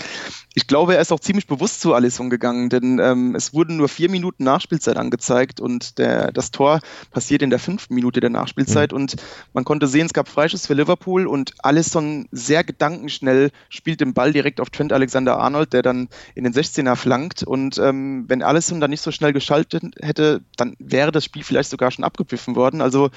ich 0.54 0.66
glaube, 0.66 0.94
er 0.94 1.00
ist 1.00 1.12
auch 1.12 1.20
ziemlich 1.20 1.46
bewusst 1.46 1.80
zu 1.80 1.94
Alisson 1.94 2.30
gegangen, 2.30 2.68
denn 2.68 2.98
ähm, 2.98 3.34
es 3.34 3.52
wurden 3.52 3.76
nur 3.76 3.88
vier 3.88 4.10
Minuten 4.10 4.44
Nachspielzeit 4.44 4.96
angezeigt 4.96 5.60
und 5.60 5.98
der, 5.98 6.32
das 6.32 6.50
Tor 6.50 6.80
passiert 7.10 7.42
in 7.42 7.50
der 7.50 7.58
fünften 7.58 7.94
Minute 7.94 8.20
der 8.20 8.30
Nachspielzeit. 8.30 8.92
Mhm. 8.92 8.96
Und 8.96 9.16
man 9.52 9.64
konnte 9.64 9.86
sehen, 9.86 10.06
es 10.06 10.12
gab 10.12 10.28
Freischuss 10.28 10.66
für 10.66 10.74
Liverpool 10.74 11.26
und 11.26 11.54
Alisson 11.62 12.28
sehr 12.30 12.64
gedankenschnell 12.64 13.50
spielt 13.68 14.00
den 14.00 14.14
Ball 14.14 14.32
direkt 14.32 14.60
auf 14.60 14.70
Trent 14.70 14.92
Alexander-Arnold, 14.92 15.72
der 15.72 15.82
dann 15.82 16.08
in 16.34 16.44
den 16.44 16.52
16er 16.52 16.96
flankt. 16.96 17.42
Und 17.42 17.78
ähm, 17.78 18.24
wenn 18.28 18.42
Alisson 18.42 18.80
dann 18.80 18.90
nicht 18.90 19.02
so 19.02 19.10
schnell 19.10 19.32
geschaltet 19.32 19.82
hätte, 20.00 20.42
dann 20.56 20.76
wäre 20.78 21.01
wäre 21.02 21.10
das 21.10 21.24
Spiel 21.24 21.42
vielleicht 21.42 21.68
sogar 21.68 21.90
schon 21.90 22.04
abgepfiffen 22.04 22.54
worden. 22.54 22.80
Also 22.80 23.10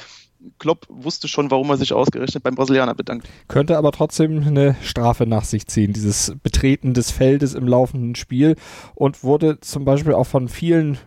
Klopp 0.58 0.88
wusste 0.89 1.27
schon, 1.27 1.51
warum 1.51 1.70
er 1.70 1.77
sich 1.77 1.93
ausgerechnet 1.93 2.43
beim 2.43 2.56
Brasilianer 2.56 2.95
bedankt. 2.95 3.28
Könnte 3.48 3.78
aber 3.78 3.91
trotzdem 3.91 4.43
eine 4.45 4.76
Strafe 4.82 5.28
nach 5.28 5.43
sich 5.43 5.67
ziehen, 5.67 5.93
dieses 5.93 6.36
Betreten 6.41 6.95
des 6.95 7.12
Feldes 7.12 7.54
im 7.54 7.67
laufenden 7.67 8.15
Spiel 8.15 8.56
und 8.95 9.24
wurde 9.24 9.60
zum 9.60 9.86
Beispiel 9.86 10.13
auch 10.13 10.26
von 10.26 10.50
vielen 10.50 10.98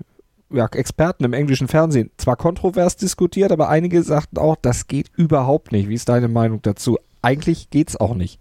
ja, 0.51 0.67
Experten 0.67 1.25
im 1.25 1.33
englischen 1.33 1.67
Fernsehen 1.67 2.11
zwar 2.17 2.37
kontrovers 2.37 2.97
diskutiert, 2.97 3.51
aber 3.51 3.69
einige 3.69 4.03
sagten 4.05 4.39
auch, 4.39 4.57
das 4.57 4.87
geht 4.87 5.11
überhaupt 5.17 5.73
nicht. 5.73 5.89
Wie 5.89 5.95
ist 5.95 6.09
deine 6.09 6.29
Meinung 6.29 6.63
dazu? 6.63 6.97
Eigentlich 7.23 7.71
geht 7.71 7.89
es 7.89 7.97
auch 7.97 8.15
nicht. 8.15 8.39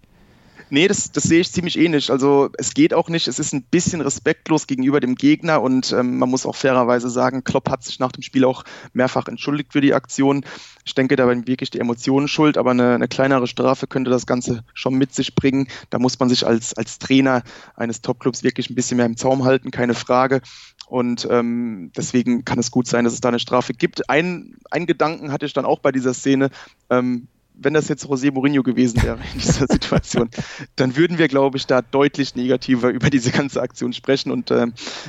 Nee, 0.70 0.86
das, 0.86 1.10
das 1.12 1.24
sehe 1.24 1.40
ich 1.40 1.50
ziemlich 1.50 1.78
ähnlich. 1.78 2.10
Also 2.10 2.50
es 2.58 2.74
geht 2.74 2.92
auch 2.92 3.08
nicht. 3.08 3.26
Es 3.26 3.38
ist 3.38 3.54
ein 3.54 3.62
bisschen 3.62 4.00
respektlos 4.02 4.66
gegenüber 4.66 5.00
dem 5.00 5.14
Gegner 5.14 5.62
und 5.62 5.92
ähm, 5.92 6.18
man 6.18 6.28
muss 6.28 6.44
auch 6.44 6.56
fairerweise 6.56 7.08
sagen, 7.08 7.42
Klopp 7.42 7.70
hat 7.70 7.84
sich 7.84 7.98
nach 7.98 8.12
dem 8.12 8.22
Spiel 8.22 8.44
auch 8.44 8.64
mehrfach 8.92 9.28
entschuldigt 9.28 9.72
für 9.72 9.80
die 9.80 9.94
Aktion. 9.94 10.44
Ich 10.84 10.94
denke, 10.94 11.16
da 11.16 11.26
waren 11.26 11.46
wirklich 11.46 11.70
die 11.70 11.80
Emotionen 11.80 12.28
schuld, 12.28 12.58
aber 12.58 12.72
eine, 12.72 12.94
eine 12.94 13.08
kleinere 13.08 13.46
Strafe 13.46 13.86
könnte 13.86 14.10
das 14.10 14.26
Ganze 14.26 14.62
schon 14.74 14.94
mit 14.94 15.14
sich 15.14 15.34
bringen. 15.34 15.68
Da 15.90 15.98
muss 15.98 16.18
man 16.18 16.28
sich 16.28 16.46
als, 16.46 16.74
als 16.74 16.98
Trainer 16.98 17.42
eines 17.74 18.02
Topclubs 18.02 18.42
wirklich 18.42 18.68
ein 18.68 18.74
bisschen 18.74 18.98
mehr 18.98 19.06
im 19.06 19.16
Zaum 19.16 19.44
halten, 19.44 19.70
keine 19.70 19.94
Frage. 19.94 20.42
Und 20.86 21.26
ähm, 21.30 21.92
deswegen 21.96 22.44
kann 22.44 22.58
es 22.58 22.70
gut 22.70 22.86
sein, 22.86 23.04
dass 23.04 23.12
es 23.14 23.20
da 23.20 23.28
eine 23.28 23.38
Strafe 23.38 23.74
gibt. 23.74 24.08
Ein, 24.08 24.56
ein 24.70 24.86
Gedanken 24.86 25.32
hatte 25.32 25.46
ich 25.46 25.52
dann 25.52 25.66
auch 25.66 25.80
bei 25.80 25.92
dieser 25.92 26.14
Szene. 26.14 26.50
Ähm, 26.90 27.28
wenn 27.60 27.74
das 27.74 27.88
jetzt 27.88 28.06
José 28.06 28.32
Mourinho 28.32 28.62
gewesen 28.62 29.02
wäre 29.02 29.18
in 29.34 29.40
dieser 29.40 29.66
Situation, 29.70 30.28
dann 30.76 30.96
würden 30.96 31.18
wir, 31.18 31.28
glaube 31.28 31.56
ich, 31.56 31.66
da 31.66 31.82
deutlich 31.82 32.36
negativer 32.36 32.90
über 32.90 33.10
diese 33.10 33.30
ganze 33.30 33.60
Aktion 33.60 33.92
sprechen. 33.92 34.30
Und 34.30 34.50
äh, 34.50 34.66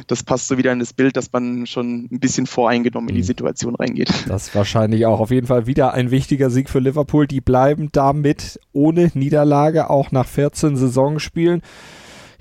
das 0.08 0.24
passt 0.24 0.48
so 0.48 0.58
wieder 0.58 0.72
in 0.72 0.80
das 0.80 0.94
Bild, 0.94 1.16
dass 1.16 1.32
man 1.32 1.68
schon 1.68 2.08
ein 2.12 2.20
bisschen 2.20 2.48
voreingenommen 2.48 3.10
in 3.10 3.16
die 3.16 3.22
mhm. 3.22 3.28
Situation 3.28 3.76
reingeht. 3.76 4.10
Das 4.28 4.54
wahrscheinlich 4.56 5.06
auch. 5.06 5.20
Auf 5.20 5.32
jeden 5.32 5.48
Fall 5.48 5.68
wieder 5.68 5.94
ein 5.94 6.12
wichtiger 6.12 6.50
Sieg 6.50 6.70
für 6.70 6.80
Liverpool. 6.80 7.28
Die 7.28 7.42
bleiben 7.42 7.90
damit 7.92 8.60
ohne 8.74 9.12
Niederlage 9.14 9.90
auch 9.90 10.12
nach 10.12 10.28
14 10.28 10.76
Saisonspielen. 10.76 11.62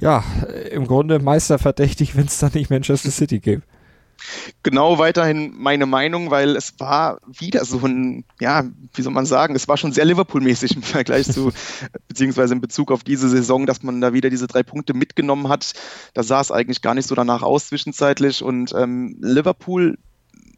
Ja, 0.01 0.25
im 0.71 0.87
Grunde 0.87 1.19
meisterverdächtig, 1.19 2.17
wenn 2.17 2.27
es 2.27 2.39
dann 2.39 2.53
nicht 2.55 2.71
Manchester 2.71 3.11
City 3.11 3.41
gibt 3.41 3.65
genau 4.63 4.99
weiterhin 4.99 5.53
meine 5.57 5.87
Meinung, 5.87 6.31
weil 6.31 6.57
es 6.57 6.79
war 6.79 7.21
wieder 7.27 7.65
so 7.65 7.79
ein, 7.87 8.25
ja, 8.41 8.65
wie 8.95 9.03
soll 9.03 9.13
man 9.13 9.27
sagen, 9.27 9.55
es 9.55 9.69
war 9.69 9.77
schon 9.77 9.93
sehr 9.93 10.05
Liverpool-mäßig 10.05 10.77
im 10.77 10.83
Vergleich 10.83 11.31
zu, 11.31 11.53
beziehungsweise 12.09 12.55
in 12.55 12.61
Bezug 12.61 12.91
auf 12.91 13.05
diese 13.05 13.29
Saison, 13.29 13.67
dass 13.67 13.83
man 13.83 14.01
da 14.01 14.13
wieder 14.13 14.31
diese 14.31 14.47
drei 14.47 14.63
Punkte 14.63 14.95
mitgenommen 14.95 15.49
hat. 15.49 15.73
Da 16.15 16.23
sah 16.23 16.41
es 16.41 16.51
eigentlich 16.51 16.83
gar 16.83 16.95
nicht 16.95 17.07
so 17.07 17.15
danach 17.15 17.43
aus 17.43 17.69
zwischenzeitlich 17.69 18.43
und 18.43 18.73
ähm, 18.77 19.17
Liverpool 19.21 19.99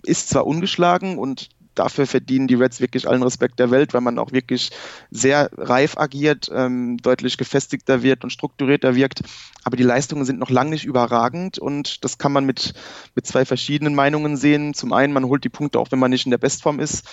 ist 0.03 0.31
zwar 0.31 0.47
ungeschlagen 0.47 1.19
und 1.19 1.51
dafür 1.81 2.07
verdienen 2.07 2.47
die 2.47 2.57
Reds 2.57 2.81
wirklich 2.81 3.09
allen 3.09 3.23
Respekt 3.23 3.59
der 3.59 3.71
Welt, 3.71 3.95
weil 3.95 4.03
man 4.03 4.19
auch 4.19 4.33
wirklich 4.33 4.71
sehr 5.11 5.49
reif 5.57 5.97
agiert, 5.97 6.51
ähm, 6.55 6.99
deutlich 6.99 7.39
gefestigter 7.39 8.03
wird 8.03 8.23
und 8.23 8.31
strukturierter 8.31 8.95
wirkt. 8.95 9.23
Aber 9.65 9.79
die 9.79 9.83
Leistungen 9.83 10.27
sind 10.27 10.39
noch 10.39 10.51
lange 10.51 10.71
nicht 10.71 10.85
überragend 10.85 11.59
und 11.59 12.05
das 12.05 12.19
kann 12.19 12.33
man 12.33 12.45
mit, 12.45 12.75
mit 13.15 13.27
zwei 13.27 13.47
verschiedenen 13.47 13.95
Meinungen 13.95 14.37
sehen. 14.37 14.75
Zum 14.75 14.93
einen, 14.93 15.15
man 15.15 15.25
holt 15.25 15.43
die 15.43 15.49
Punkte 15.49 15.79
auch, 15.79 15.91
wenn 15.91 15.99
man 15.99 16.11
nicht 16.11 16.27
in 16.27 16.31
der 16.31 16.39
Bestform 16.39 16.81
ist. 16.81 17.09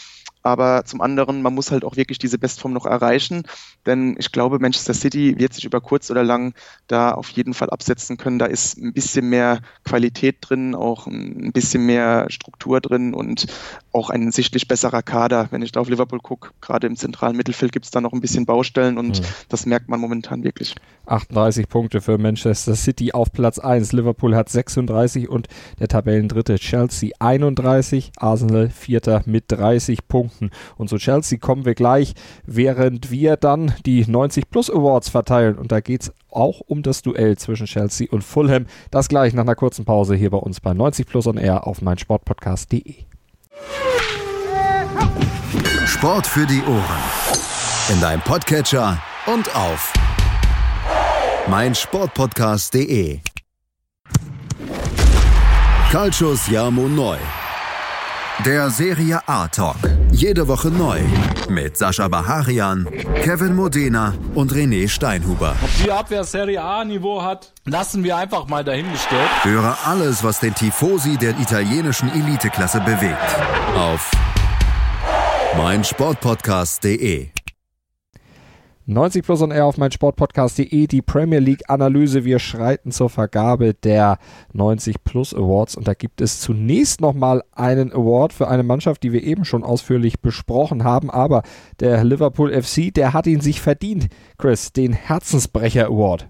Aber 0.47 0.85
zum 0.85 1.01
anderen, 1.01 1.41
man 1.41 1.53
muss 1.53 1.71
halt 1.71 1.83
auch 1.83 1.97
wirklich 1.97 2.19
diese 2.19 2.37
Bestform 2.37 2.71
noch 2.71 2.85
erreichen. 2.85 3.43
Denn 3.85 4.15
ich 4.17 4.31
glaube, 4.31 4.59
Manchester 4.59 4.93
City 4.93 5.37
wird 5.37 5.53
sich 5.53 5.65
über 5.65 5.81
kurz 5.81 6.09
oder 6.09 6.23
lang 6.23 6.53
da 6.87 7.11
auf 7.11 7.29
jeden 7.31 7.53
Fall 7.53 7.69
absetzen 7.69 8.15
können. 8.15 8.39
Da 8.39 8.45
ist 8.45 8.77
ein 8.77 8.93
bisschen 8.93 9.27
mehr 9.27 9.59
Qualität 9.83 10.37
drin, 10.39 10.73
auch 10.73 11.05
ein 11.05 11.51
bisschen 11.51 11.85
mehr 11.85 12.27
Struktur 12.29 12.79
drin 12.79 13.13
und 13.13 13.47
auch 13.91 14.09
ein 14.09 14.31
sichtlich 14.31 14.69
besserer 14.69 15.01
Kader. 15.01 15.47
Wenn 15.51 15.63
ich 15.63 15.73
da 15.73 15.81
auf 15.81 15.89
Liverpool 15.89 16.19
gucke, 16.19 16.51
gerade 16.61 16.87
im 16.87 16.95
zentralen 16.95 17.35
Mittelfeld 17.35 17.73
gibt 17.73 17.83
es 17.83 17.91
da 17.91 17.99
noch 17.99 18.13
ein 18.13 18.21
bisschen 18.21 18.45
Baustellen 18.45 18.97
und 18.97 19.19
mhm. 19.19 19.25
das 19.49 19.65
merkt 19.65 19.89
man 19.89 19.99
momentan 19.99 20.45
wirklich. 20.45 20.75
38 21.07 21.67
Punkte 21.67 21.99
für 21.99 22.17
Manchester 22.17 22.75
City 22.75 23.11
auf 23.11 23.33
Platz 23.33 23.59
1. 23.59 23.91
Liverpool 23.91 24.35
hat 24.35 24.49
36 24.49 25.27
und 25.27 25.47
der 25.79 25.87
Tabellendritte 25.87 26.55
Chelsea 26.55 27.11
31, 27.19 28.11
Arsenal 28.17 28.69
Vierter 28.69 29.23
mit 29.25 29.45
30 29.47 30.07
Punkten. 30.07 30.36
Punkten. 30.37 30.51
Und 30.77 30.89
zu 30.89 30.97
Chelsea 30.97 31.37
kommen 31.39 31.65
wir 31.65 31.75
gleich, 31.75 32.13
während 32.45 33.11
wir 33.11 33.37
dann 33.37 33.73
die 33.85 34.05
90 34.05 34.49
Plus 34.49 34.69
Awards 34.69 35.09
verteilen. 35.09 35.57
Und 35.57 35.71
da 35.71 35.79
geht 35.79 36.03
es 36.03 36.13
auch 36.29 36.61
um 36.61 36.83
das 36.83 37.01
Duell 37.01 37.37
zwischen 37.37 37.67
Chelsea 37.67 38.07
und 38.09 38.23
Fulham. 38.23 38.65
Das 38.91 39.07
gleich 39.07 39.33
nach 39.33 39.43
einer 39.43 39.55
kurzen 39.55 39.85
Pause 39.85 40.15
hier 40.15 40.29
bei 40.29 40.37
uns 40.37 40.59
bei 40.59 40.73
90 40.73 41.07
Plus 41.07 41.27
on 41.27 41.37
Air 41.37 41.67
auf 41.67 41.81
meinsportpodcast.de. 41.81 42.95
Sport 45.85 46.27
für 46.27 46.45
die 46.45 46.61
Ohren. 46.61 47.01
In 47.89 48.01
deinem 48.01 48.21
Podcatcher 48.21 49.01
und 49.33 49.55
auf 49.55 49.93
meinsportpodcast.de. 51.47 53.19
Calcius 55.89 56.49
Jamo 56.49 56.89
Neu. 56.89 57.17
Der 58.45 58.69
Serie 58.69 59.19
A 59.27 59.47
Talk. 59.47 59.77
Jede 60.11 60.47
Woche 60.47 60.69
neu. 60.69 60.99
Mit 61.49 61.75
Sascha 61.75 62.07
Baharian, 62.07 62.87
Kevin 63.23 63.55
Modena 63.55 64.13
und 64.35 64.53
René 64.53 64.87
Steinhuber. 64.87 65.55
Ob 65.61 65.83
die 65.83 65.91
Abwehr 65.91 66.23
Serie 66.23 66.61
A-Niveau 66.61 67.23
hat, 67.23 67.51
lassen 67.65 68.03
wir 68.03 68.15
einfach 68.15 68.47
mal 68.47 68.63
dahingestellt. 68.63 69.27
Höre 69.43 69.75
alles, 69.85 70.23
was 70.23 70.39
den 70.39 70.53
Tifosi 70.53 71.17
der 71.17 71.31
italienischen 71.39 72.09
Eliteklasse 72.13 72.79
bewegt. 72.81 73.17
Auf 73.75 74.11
meinsportpodcast.de 75.57 77.29
90 78.89 79.25
Plus 79.25 79.41
und 79.41 79.51
R 79.51 79.65
auf 79.65 79.77
mein 79.77 79.91
Sportpodcast.de, 79.91 80.87
die 80.87 81.01
Premier 81.01 81.39
League 81.39 81.69
Analyse. 81.69 82.23
Wir 82.23 82.39
schreiten 82.39 82.93
zur 82.93 83.09
Vergabe 83.09 83.73
der 83.73 84.17
90 84.53 85.03
Plus 85.03 85.33
Awards 85.33 85.75
und 85.75 85.89
da 85.89 85.93
gibt 85.93 86.21
es 86.21 86.39
zunächst 86.39 87.01
nochmal 87.01 87.43
einen 87.51 87.91
Award 87.91 88.31
für 88.31 88.47
eine 88.47 88.63
Mannschaft, 88.63 89.03
die 89.03 89.11
wir 89.11 89.23
eben 89.23 89.43
schon 89.43 89.65
ausführlich 89.65 90.21
besprochen 90.21 90.85
haben, 90.85 91.11
aber 91.11 91.43
der 91.81 92.05
Liverpool 92.05 92.49
FC, 92.49 92.93
der 92.93 93.11
hat 93.11 93.27
ihn 93.27 93.41
sich 93.41 93.59
verdient, 93.59 94.07
Chris, 94.37 94.71
den 94.71 94.93
Herzensbrecher 94.93 95.87
Award. 95.87 96.29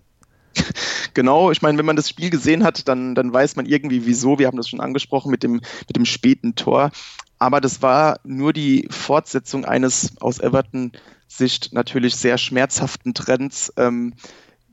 Genau, 1.14 1.52
ich 1.52 1.62
meine, 1.62 1.78
wenn 1.78 1.86
man 1.86 1.96
das 1.96 2.10
Spiel 2.10 2.32
gesehen 2.32 2.64
hat, 2.64 2.88
dann, 2.88 3.14
dann 3.16 3.34
weiß 3.34 3.56
man 3.56 3.66
irgendwie 3.68 4.06
wieso. 4.08 4.38
Wir 4.40 4.48
haben 4.48 4.58
das 4.58 4.70
schon 4.70 4.82
angesprochen 4.82 5.32
mit 5.32 5.42
dem, 5.42 5.54
mit 5.88 5.96
dem 5.96 6.06
späten 6.06 6.56
Tor. 6.56 6.92
Aber 7.40 7.62
das 7.62 7.82
war 7.82 8.20
nur 8.24 8.54
die 8.54 8.88
Fortsetzung 8.92 9.66
eines 9.66 10.14
aus 10.22 10.40
Everton 10.40 10.92
Sicht 11.28 11.74
natürlich 11.74 12.16
sehr 12.16 12.38
schmerzhaften 12.38 13.14
Trends. 13.14 13.74
Ähm, 13.78 14.14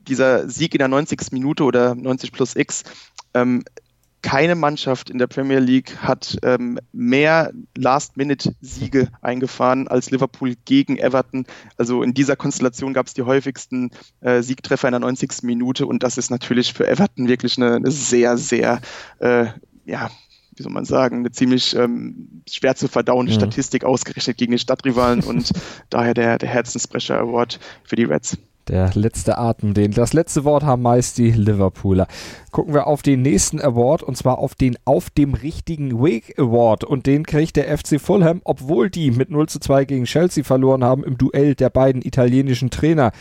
dieser 0.07 0.49
Sieg 0.49 0.73
in 0.73 0.79
der 0.79 0.87
90. 0.87 1.31
Minute 1.31 1.63
oder 1.63 1.95
90 1.95 2.31
plus 2.31 2.55
X, 2.55 2.83
ähm, 3.33 3.63
keine 4.25 4.55
Mannschaft 4.55 5.11
in 5.11 5.19
der 5.19 5.27
Premier 5.27 5.59
League 5.59 5.97
hat 5.97 6.39
ähm, 6.41 6.79
mehr 6.91 7.51
Last-Minute-Siege 7.77 9.09
eingefahren 9.21 9.87
als 9.87 10.09
Liverpool 10.09 10.55
gegen 10.65 10.97
Everton. 10.97 11.45
Also 11.77 12.01
in 12.01 12.15
dieser 12.15 12.35
Konstellation 12.35 12.93
gab 12.93 13.05
es 13.05 13.13
die 13.13 13.21
häufigsten 13.21 13.91
äh, 14.21 14.41
Siegtreffer 14.41 14.87
in 14.87 14.93
der 14.93 15.01
90. 15.01 15.43
Minute 15.43 15.85
und 15.85 16.01
das 16.01 16.17
ist 16.17 16.31
natürlich 16.31 16.73
für 16.73 16.87
Everton 16.87 17.27
wirklich 17.27 17.57
eine, 17.57 17.75
eine 17.75 17.91
sehr, 17.91 18.35
sehr 18.39 18.81
äh, 19.19 19.45
ja, 19.85 20.09
wie 20.55 20.63
soll 20.63 20.71
man 20.71 20.85
sagen, 20.85 21.19
eine 21.19 21.31
ziemlich 21.31 21.75
ähm, 21.75 22.41
schwer 22.49 22.75
zu 22.75 22.87
verdauende 22.87 23.31
mhm. 23.31 23.37
Statistik 23.37 23.83
ausgerichtet 23.83 24.37
gegen 24.37 24.51
die 24.53 24.59
Stadtrivalen 24.59 25.23
und 25.23 25.51
daher 25.89 26.13
der, 26.13 26.37
der 26.37 26.49
Herzensbrecher 26.49 27.19
Award 27.19 27.59
für 27.83 27.95
die 27.95 28.03
Reds. 28.03 28.37
Der 28.67 28.89
letzte 28.95 29.37
Atem, 29.37 29.75
den 29.75 29.91
das 29.91 30.13
letzte 30.13 30.43
Wort 30.43 30.63
haben 30.63 30.81
meist 30.81 31.19
die 31.19 31.29
Liverpooler. 31.29 32.07
Gucken 32.49 32.73
wir 32.73 32.87
auf 32.87 33.03
den 33.03 33.21
nächsten 33.21 33.61
Award 33.61 34.01
und 34.01 34.17
zwar 34.17 34.39
auf 34.39 34.55
den 34.55 34.75
Auf 34.85 35.11
dem 35.11 35.35
richtigen 35.35 36.03
Weg 36.03 36.39
Award 36.39 36.83
und 36.83 37.05
den 37.05 37.27
kriegt 37.27 37.57
der 37.57 37.77
FC 37.77 38.01
Fulham, 38.01 38.41
obwohl 38.43 38.89
die 38.89 39.11
mit 39.11 39.29
0 39.29 39.47
zu 39.49 39.59
2 39.59 39.85
gegen 39.85 40.05
Chelsea 40.05 40.43
verloren 40.43 40.83
haben 40.83 41.03
im 41.03 41.15
Duell 41.15 41.53
der 41.53 41.69
beiden 41.69 42.01
italienischen 42.01 42.71
Trainer. 42.71 43.11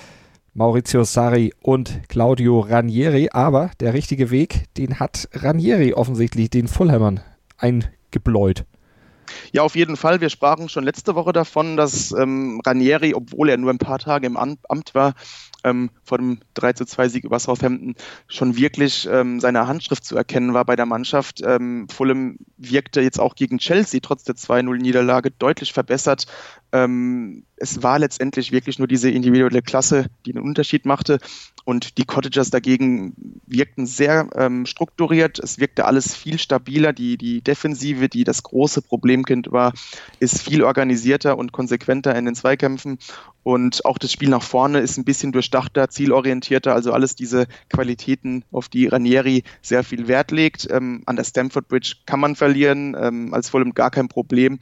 Maurizio 0.56 1.02
Sarri 1.02 1.52
und 1.62 2.08
Claudio 2.08 2.60
Ranieri. 2.60 3.28
Aber 3.32 3.72
der 3.80 3.92
richtige 3.92 4.30
Weg, 4.30 4.72
den 4.76 5.00
hat 5.00 5.28
Ranieri 5.32 5.94
offensichtlich 5.94 6.48
den 6.48 6.68
Fulhammern 6.68 7.20
eingebläut. 7.58 8.64
Ja, 9.52 9.62
auf 9.62 9.74
jeden 9.74 9.96
Fall. 9.96 10.20
Wir 10.20 10.30
sprachen 10.30 10.68
schon 10.68 10.84
letzte 10.84 11.16
Woche 11.16 11.32
davon, 11.32 11.76
dass 11.76 12.12
ähm, 12.12 12.60
Ranieri, 12.64 13.14
obwohl 13.14 13.48
er 13.48 13.56
nur 13.56 13.70
ein 13.70 13.78
paar 13.78 13.98
Tage 13.98 14.26
im 14.26 14.36
Amt 14.36 14.94
war, 14.94 15.14
ähm, 15.64 15.90
vor 16.04 16.18
dem 16.18 16.40
3 16.54 16.74
zu 16.74 16.84
2 16.84 17.08
Sieg 17.08 17.24
über 17.24 17.38
Southampton 17.38 17.94
schon 18.28 18.56
wirklich 18.56 19.08
ähm, 19.10 19.40
seine 19.40 19.66
Handschrift 19.66 20.04
zu 20.04 20.16
erkennen 20.16 20.54
war 20.54 20.64
bei 20.64 20.76
der 20.76 20.86
Mannschaft. 20.86 21.40
Ähm, 21.44 21.88
Fulham 21.88 22.36
wirkte 22.58 23.00
jetzt 23.00 23.18
auch 23.18 23.34
gegen 23.34 23.58
Chelsea 23.58 24.00
trotz 24.02 24.24
der 24.24 24.36
2-0-Niederlage 24.36 25.30
deutlich 25.30 25.72
verbessert. 25.72 26.26
Ähm, 26.74 27.44
es 27.56 27.84
war 27.84 28.00
letztendlich 28.00 28.50
wirklich 28.50 28.80
nur 28.80 28.88
diese 28.88 29.08
individuelle 29.08 29.62
Klasse, 29.62 30.06
die 30.26 30.32
den 30.32 30.42
Unterschied 30.42 30.86
machte. 30.86 31.20
Und 31.64 31.98
die 31.98 32.04
Cottagers 32.04 32.50
dagegen 32.50 33.14
wirkten 33.46 33.86
sehr 33.86 34.28
ähm, 34.34 34.66
strukturiert. 34.66 35.38
Es 35.38 35.58
wirkte 35.58 35.86
alles 35.86 36.16
viel 36.16 36.38
stabiler. 36.38 36.92
Die, 36.92 37.16
die 37.16 37.42
Defensive, 37.42 38.08
die 38.08 38.24
das 38.24 38.42
große 38.42 38.82
Problemkind 38.82 39.52
war, 39.52 39.72
ist 40.18 40.42
viel 40.42 40.64
organisierter 40.64 41.38
und 41.38 41.52
konsequenter 41.52 42.14
in 42.16 42.24
den 42.24 42.34
Zweikämpfen. 42.34 42.98
Und 43.44 43.84
auch 43.84 43.98
das 43.98 44.10
Spiel 44.10 44.30
nach 44.30 44.42
vorne 44.42 44.80
ist 44.80 44.98
ein 44.98 45.04
bisschen 45.04 45.30
durchdachter, 45.30 45.88
zielorientierter. 45.88 46.74
Also 46.74 46.92
alles 46.92 47.14
diese 47.14 47.46
Qualitäten, 47.70 48.44
auf 48.50 48.68
die 48.68 48.88
Ranieri 48.88 49.44
sehr 49.62 49.84
viel 49.84 50.08
Wert 50.08 50.32
legt. 50.32 50.68
Ähm, 50.70 51.02
an 51.06 51.16
der 51.16 51.24
Stamford 51.24 51.68
Bridge 51.68 51.94
kann 52.04 52.20
man 52.20 52.34
verlieren, 52.34 52.96
ähm, 52.98 53.32
als 53.32 53.48
Fulham 53.48 53.74
gar 53.74 53.90
kein 53.90 54.08
Problem. 54.08 54.58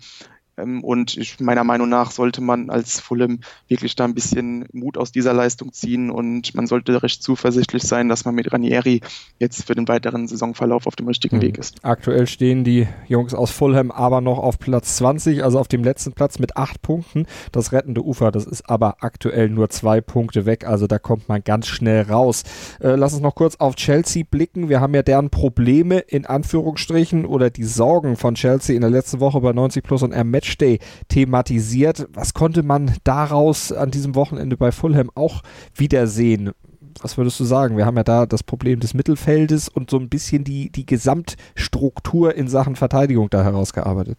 Ähm, 0.63 0.85
und 0.85 1.17
ich, 1.17 1.41
meiner 1.41 1.65
Meinung 1.65 1.89
nach 1.89 2.11
sollte 2.11 2.41
man 2.41 2.71
als 2.71 3.01
Fulham 3.01 3.41
wirklich 3.69 3.97
da 3.97 4.05
ein 4.05 4.15
bisschen 4.15 4.67
Mut 4.73 4.97
aus 4.97 5.13
dieser 5.13 5.33
Leistung 5.33 5.73
ziehen 5.73 6.11
und 6.11 6.55
man 6.55 6.67
sollte 6.67 7.03
recht 7.03 7.23
zuversichtlich 7.23 7.83
sein, 7.83 8.09
dass 8.09 8.25
man 8.25 8.35
mit 8.35 8.53
Ranieri 8.53 9.01
jetzt 9.39 9.67
für 9.67 9.75
den 9.75 9.89
weiteren 9.89 10.29
Saisonverlauf 10.29 10.87
auf 10.87 10.97
dem 10.97 11.09
richtigen 11.09 11.37
mhm. 11.37 11.43
Weg 11.43 11.59
ist. 11.59 11.85
Aktuell 11.85 12.27
stehen 12.27 12.65
die 12.65 12.87
Jungs 13.09 13.35
aus 13.35 13.51
Fulham 13.51 13.91
aber 13.91 14.21
noch 14.21 14.39
auf 14.39 14.59
Platz 14.59 14.97
20, 14.97 15.45
also 15.45 15.59
auf 15.59 15.69
dem 15.69 15.85
letzten 15.85 16.13
Platz 16.13 16.39
mit 16.39 16.57
acht 16.57 16.83
Punkten. 16.83 17.27
Das 17.51 17.73
rettende 17.73 18.05
Ufer, 18.05 18.31
das 18.31 18.47
ist 18.47 18.69
aber 18.69 18.97
aktuell 19.01 19.49
nur 19.49 19.71
zwei 19.71 20.01
Punkte 20.01 20.47
weg, 20.47 20.67
also 20.67 20.87
da 20.87 20.99
kommt 20.99 21.29
man 21.29 21.43
ganz 21.45 21.67
schnell 21.67 22.03
raus. 22.03 22.45
Äh, 22.81 22.97
lass 22.97 23.13
uns 23.13 23.23
noch 23.23 23.35
kurz 23.35 23.57
auf 23.57 23.77
Chelsea 23.77 24.25
blicken. 24.29 24.69
Wir 24.69 24.81
haben 24.81 24.95
ja 24.95 25.03
deren 25.03 25.31
Probleme 25.31 25.99
in 25.99 26.27
Anführungsstrichen 26.27 27.25
oder 27.25 27.51
die 27.51 27.65
Sorgen 27.65 28.17
von 28.17 28.35
Chelsea 28.35 28.75
in 28.75 28.83
der 28.83 28.91
letzten 28.91 29.21
Woche 29.21 29.41
bei 29.41 29.53
90 29.53 29.83
Plus 29.83 30.03
und 30.03 30.13
R 30.53 30.63
Matchday 30.63 30.79
thematisiert. 31.09 32.09
Was 32.13 32.35
konnte 32.35 32.63
man 32.63 32.95
daraus 33.05 33.73
an 33.73 33.91
diesem 33.91 34.15
Wochenende 34.15 34.57
bei 34.57 34.73
Fulham 34.73 35.11
auch 35.15 35.43
wiedersehen? 35.75 36.53
Was 37.01 37.17
würdest 37.17 37.41
du 37.41 37.45
sagen? 37.45 37.77
Wir 37.79 37.87
haben 37.87 37.97
ja 37.97 38.05
da 38.05 38.27
das 38.27 38.43
Problem 38.43 38.81
des 38.81 38.93
Mittelfeldes 38.93 39.69
und 39.69 39.91
so 39.91 39.99
ein 39.99 40.11
bisschen 40.11 40.45
die, 40.45 40.71
die 40.71 40.85
Gesamtstruktur 40.85 42.35
in 42.35 42.49
Sachen 42.49 42.77
Verteidigung 42.77 43.31
da 43.31 43.43
herausgearbeitet. 43.43 44.19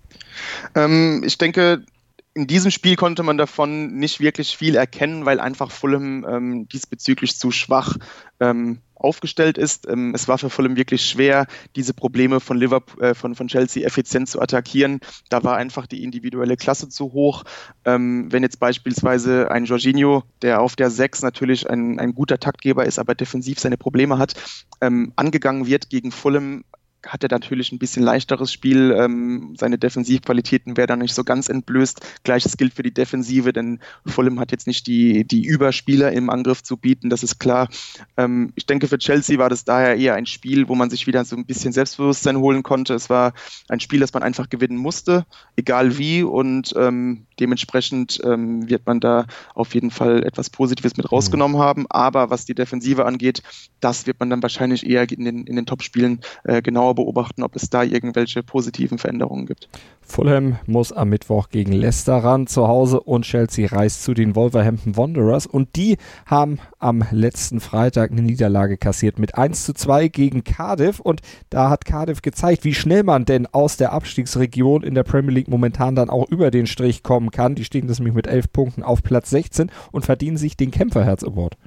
Ähm, 0.73 1.21
ich 1.23 1.37
denke, 1.37 1.85
in 2.33 2.47
diesem 2.47 2.71
Spiel 2.71 2.95
konnte 2.95 3.21
man 3.21 3.37
davon 3.37 3.93
nicht 3.93 4.19
wirklich 4.19 4.57
viel 4.57 4.75
erkennen, 4.75 5.25
weil 5.25 5.39
einfach 5.39 5.69
Fulham 5.69 6.25
ähm, 6.27 6.67
diesbezüglich 6.67 7.37
zu 7.37 7.51
schwach 7.51 7.97
ähm, 8.39 8.79
aufgestellt 9.03 9.57
ist. 9.57 9.87
Ähm, 9.87 10.13
es 10.15 10.27
war 10.27 10.37
für 10.37 10.49
Fulham 10.49 10.75
wirklich 10.75 11.05
schwer, 11.05 11.47
diese 11.75 11.93
Probleme 11.93 12.39
von, 12.39 12.57
Liverpool, 12.57 13.03
äh, 13.03 13.13
von, 13.13 13.35
von 13.35 13.47
Chelsea 13.47 13.85
effizient 13.85 14.29
zu 14.29 14.41
attackieren. 14.41 14.99
Da 15.29 15.43
war 15.43 15.57
einfach 15.57 15.87
die 15.87 16.03
individuelle 16.03 16.57
Klasse 16.57 16.89
zu 16.89 17.13
hoch. 17.13 17.43
Ähm, 17.85 18.31
wenn 18.31 18.43
jetzt 18.43 18.59
beispielsweise 18.59 19.51
ein 19.51 19.65
Jorginho, 19.65 20.23
der 20.41 20.61
auf 20.61 20.75
der 20.75 20.89
6 20.89 21.21
natürlich 21.21 21.69
ein, 21.69 21.99
ein 21.99 22.15
guter 22.15 22.39
Taktgeber 22.39 22.85
ist, 22.85 22.99
aber 22.99 23.15
defensiv 23.15 23.59
seine 23.59 23.77
Probleme 23.77 24.17
hat, 24.17 24.33
ähm, 24.81 25.13
angegangen 25.15 25.67
wird 25.67 25.89
gegen 25.89 26.11
Fulham, 26.11 26.63
hat 27.07 27.23
er 27.23 27.29
natürlich 27.29 27.71
ein 27.71 27.79
bisschen 27.79 28.03
leichteres 28.03 28.51
Spiel. 28.51 28.95
Ähm, 28.97 29.55
seine 29.57 29.77
Defensivqualitäten 29.77 30.77
werden 30.77 30.89
dann 30.89 30.99
nicht 30.99 31.13
so 31.13 31.23
ganz 31.23 31.49
entblößt. 31.49 32.01
Gleiches 32.23 32.57
gilt 32.57 32.73
für 32.73 32.83
die 32.83 32.93
Defensive, 32.93 33.51
denn 33.53 33.79
Fulham 34.05 34.39
hat 34.39 34.51
jetzt 34.51 34.67
nicht 34.67 34.87
die, 34.87 35.25
die 35.25 35.45
Überspieler 35.45 36.11
im 36.11 36.29
Angriff 36.29 36.63
zu 36.63 36.77
bieten, 36.77 37.09
das 37.09 37.23
ist 37.23 37.39
klar. 37.39 37.67
Ähm, 38.17 38.53
ich 38.55 38.65
denke, 38.65 38.87
für 38.87 38.97
Chelsea 38.97 39.37
war 39.37 39.49
das 39.49 39.65
daher 39.65 39.97
eher 39.97 40.15
ein 40.15 40.25
Spiel, 40.25 40.67
wo 40.69 40.75
man 40.75 40.89
sich 40.89 41.07
wieder 41.07 41.25
so 41.25 41.35
ein 41.35 41.45
bisschen 41.45 41.73
Selbstbewusstsein 41.73 42.37
holen 42.37 42.63
konnte. 42.63 42.93
Es 42.93 43.09
war 43.09 43.33
ein 43.69 43.79
Spiel, 43.79 43.99
das 43.99 44.13
man 44.13 44.23
einfach 44.23 44.49
gewinnen 44.49 44.77
musste, 44.77 45.25
egal 45.55 45.97
wie. 45.97 46.23
Und 46.23 46.73
ähm, 46.77 47.25
dementsprechend 47.39 48.21
ähm, 48.23 48.69
wird 48.69 48.85
man 48.85 48.99
da 48.99 49.25
auf 49.55 49.73
jeden 49.73 49.91
Fall 49.91 50.23
etwas 50.23 50.49
Positives 50.49 50.97
mit 50.97 51.11
rausgenommen 51.11 51.57
mhm. 51.57 51.63
haben. 51.63 51.85
Aber 51.89 52.29
was 52.29 52.45
die 52.45 52.55
Defensive 52.55 53.05
angeht, 53.05 53.43
das 53.79 54.07
wird 54.07 54.19
man 54.19 54.29
dann 54.29 54.41
wahrscheinlich 54.41 54.85
eher 54.85 55.09
in 55.11 55.25
den, 55.25 55.45
in 55.45 55.55
den 55.55 55.65
Top-Spielen 55.65 56.21
äh, 56.43 56.61
genauer 56.61 56.92
genauer 56.93 56.95
beobachten, 56.95 57.43
ob 57.43 57.55
es 57.55 57.69
da 57.69 57.83
irgendwelche 57.83 58.43
positiven 58.43 58.97
Veränderungen 58.97 59.45
gibt. 59.45 59.67
Fulham 60.01 60.57
muss 60.65 60.91
am 60.91 61.09
Mittwoch 61.09 61.49
gegen 61.49 61.71
Leicester 61.71 62.17
ran 62.17 62.47
zu 62.47 62.67
Hause 62.67 62.99
und 62.99 63.23
Chelsea 63.23 63.67
reist 63.67 64.03
zu 64.03 64.13
den 64.13 64.35
Wolverhampton 64.35 64.97
Wanderers 64.97 65.45
und 65.45 65.75
die 65.75 65.97
haben 66.25 66.59
am 66.79 67.03
letzten 67.11 67.59
Freitag 67.59 68.11
eine 68.11 68.21
Niederlage 68.21 68.77
kassiert 68.77 69.17
mit 69.17 69.35
1 69.35 69.65
zu 69.65 69.73
2 69.73 70.09
gegen 70.09 70.43
Cardiff 70.43 70.99
und 70.99 71.21
da 71.49 71.69
hat 71.69 71.85
Cardiff 71.85 72.21
gezeigt, 72.21 72.65
wie 72.65 72.73
schnell 72.73 73.03
man 73.03 73.25
denn 73.25 73.47
aus 73.47 73.77
der 73.77 73.93
Abstiegsregion 73.93 74.83
in 74.83 74.95
der 74.95 75.03
Premier 75.03 75.31
League 75.31 75.47
momentan 75.47 75.95
dann 75.95 76.09
auch 76.09 76.29
über 76.29 76.51
den 76.51 76.67
Strich 76.67 77.03
kommen 77.03 77.31
kann. 77.31 77.55
Die 77.55 77.63
stehen 77.63 77.85
nämlich 77.85 78.13
mit 78.13 78.27
11 78.27 78.51
Punkten 78.51 78.83
auf 78.83 79.03
Platz 79.03 79.29
16 79.29 79.71
und 79.91 80.05
verdienen 80.05 80.37
sich 80.37 80.57
den 80.57 80.71
Kämpferherz 80.71 81.23
Award. 81.23 81.57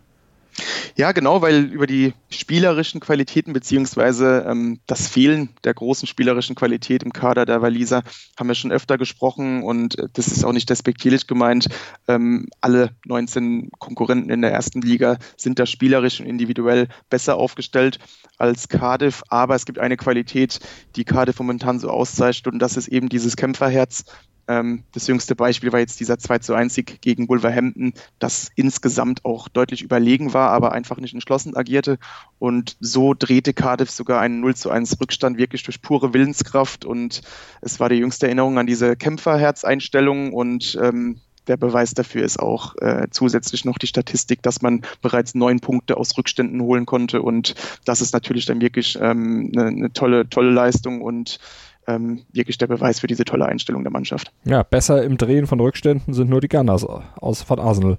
Ja, 0.96 1.12
genau, 1.12 1.42
weil 1.42 1.64
über 1.64 1.86
die 1.86 2.14
spielerischen 2.30 3.00
Qualitäten 3.00 3.52
beziehungsweise 3.52 4.46
ähm, 4.48 4.80
das 4.86 5.08
Fehlen 5.08 5.50
der 5.64 5.74
großen 5.74 6.08
spielerischen 6.08 6.56
Qualität 6.56 7.02
im 7.02 7.12
Kader 7.12 7.44
der 7.44 7.60
Waliser 7.60 8.02
haben 8.38 8.48
wir 8.48 8.54
schon 8.54 8.72
öfter 8.72 8.96
gesprochen 8.96 9.62
und 9.62 9.98
äh, 9.98 10.08
das 10.14 10.28
ist 10.28 10.44
auch 10.44 10.52
nicht 10.52 10.70
despektierlich 10.70 11.26
gemeint. 11.26 11.68
Ähm, 12.08 12.48
alle 12.62 12.90
19 13.04 13.70
Konkurrenten 13.78 14.30
in 14.30 14.40
der 14.40 14.52
ersten 14.52 14.80
Liga 14.80 15.18
sind 15.36 15.58
da 15.58 15.66
spielerisch 15.66 16.20
und 16.20 16.26
individuell 16.26 16.88
besser 17.10 17.36
aufgestellt 17.36 17.98
als 18.38 18.68
Cardiff, 18.68 19.22
aber 19.28 19.54
es 19.54 19.66
gibt 19.66 19.78
eine 19.78 19.98
Qualität, 19.98 20.60
die 20.96 21.04
Cardiff 21.04 21.38
momentan 21.38 21.78
so 21.78 21.90
auszeichnet 21.90 22.52
und 22.52 22.58
das 22.60 22.78
ist 22.78 22.88
eben 22.88 23.10
dieses 23.10 23.36
Kämpferherz 23.36 24.04
Ähm, 24.48 24.84
das 24.92 25.06
jüngste 25.06 25.34
Beispiel 25.34 25.72
war 25.72 25.80
jetzt 25.80 25.98
dieser 26.00 26.18
2 26.18 26.38
zu 26.38 26.54
1 26.54 26.74
Sieg 26.74 27.00
gegen 27.00 27.28
Wolverhampton, 27.28 27.94
das 28.18 28.50
insgesamt 28.54 29.24
auch 29.24 29.48
deutlich 29.48 29.82
überlegen 29.82 30.34
war, 30.34 30.50
aber 30.50 30.72
einfach 30.72 30.98
nicht 30.98 31.14
entschlossen 31.14 31.56
agierte. 31.56 31.98
Und 32.38 32.76
so 32.80 33.14
drehte 33.14 33.54
Cardiff 33.54 33.90
sogar 33.90 34.20
einen 34.20 34.40
0 34.40 34.54
zu 34.54 34.70
1 34.70 35.00
Rückstand 35.00 35.38
wirklich 35.38 35.62
durch 35.64 35.82
pure 35.82 36.14
Willenskraft. 36.14 36.84
Und 36.84 37.22
es 37.60 37.80
war 37.80 37.88
die 37.88 37.96
jüngste 37.96 38.26
Erinnerung 38.26 38.58
an 38.58 38.66
diese 38.66 38.96
Kämpferherzeinstellung 38.96 40.32
und 40.32 40.78
ähm, 40.80 41.20
der 41.46 41.56
Beweis 41.56 41.94
dafür 41.94 42.24
ist 42.24 42.40
auch 42.40 42.74
äh, 42.78 43.06
zusätzlich 43.10 43.64
noch 43.64 43.78
die 43.78 43.86
Statistik, 43.86 44.42
dass 44.42 44.62
man 44.62 44.82
bereits 45.00 45.34
neun 45.34 45.60
Punkte 45.60 45.96
aus 45.96 46.16
Rückständen 46.18 46.60
holen 46.60 46.86
konnte. 46.86 47.22
Und 47.22 47.54
das 47.84 48.00
ist 48.00 48.12
natürlich 48.12 48.46
dann 48.46 48.60
wirklich 48.60 48.98
ähm, 49.00 49.52
eine, 49.54 49.66
eine 49.66 49.92
tolle, 49.92 50.28
tolle 50.28 50.50
Leistung 50.50 51.02
und 51.02 51.38
ähm, 51.86 52.22
wirklich 52.32 52.58
der 52.58 52.66
Beweis 52.66 53.00
für 53.00 53.06
diese 53.06 53.24
tolle 53.24 53.46
Einstellung 53.46 53.82
der 53.82 53.92
Mannschaft. 53.92 54.32
Ja, 54.44 54.62
besser 54.62 55.02
im 55.02 55.16
Drehen 55.16 55.46
von 55.46 55.60
Rückständen 55.60 56.14
sind 56.14 56.30
nur 56.30 56.40
die 56.40 56.48
Gunners 56.48 56.84
aus 56.84 57.42
von 57.42 57.58
Arsenal. 57.58 57.98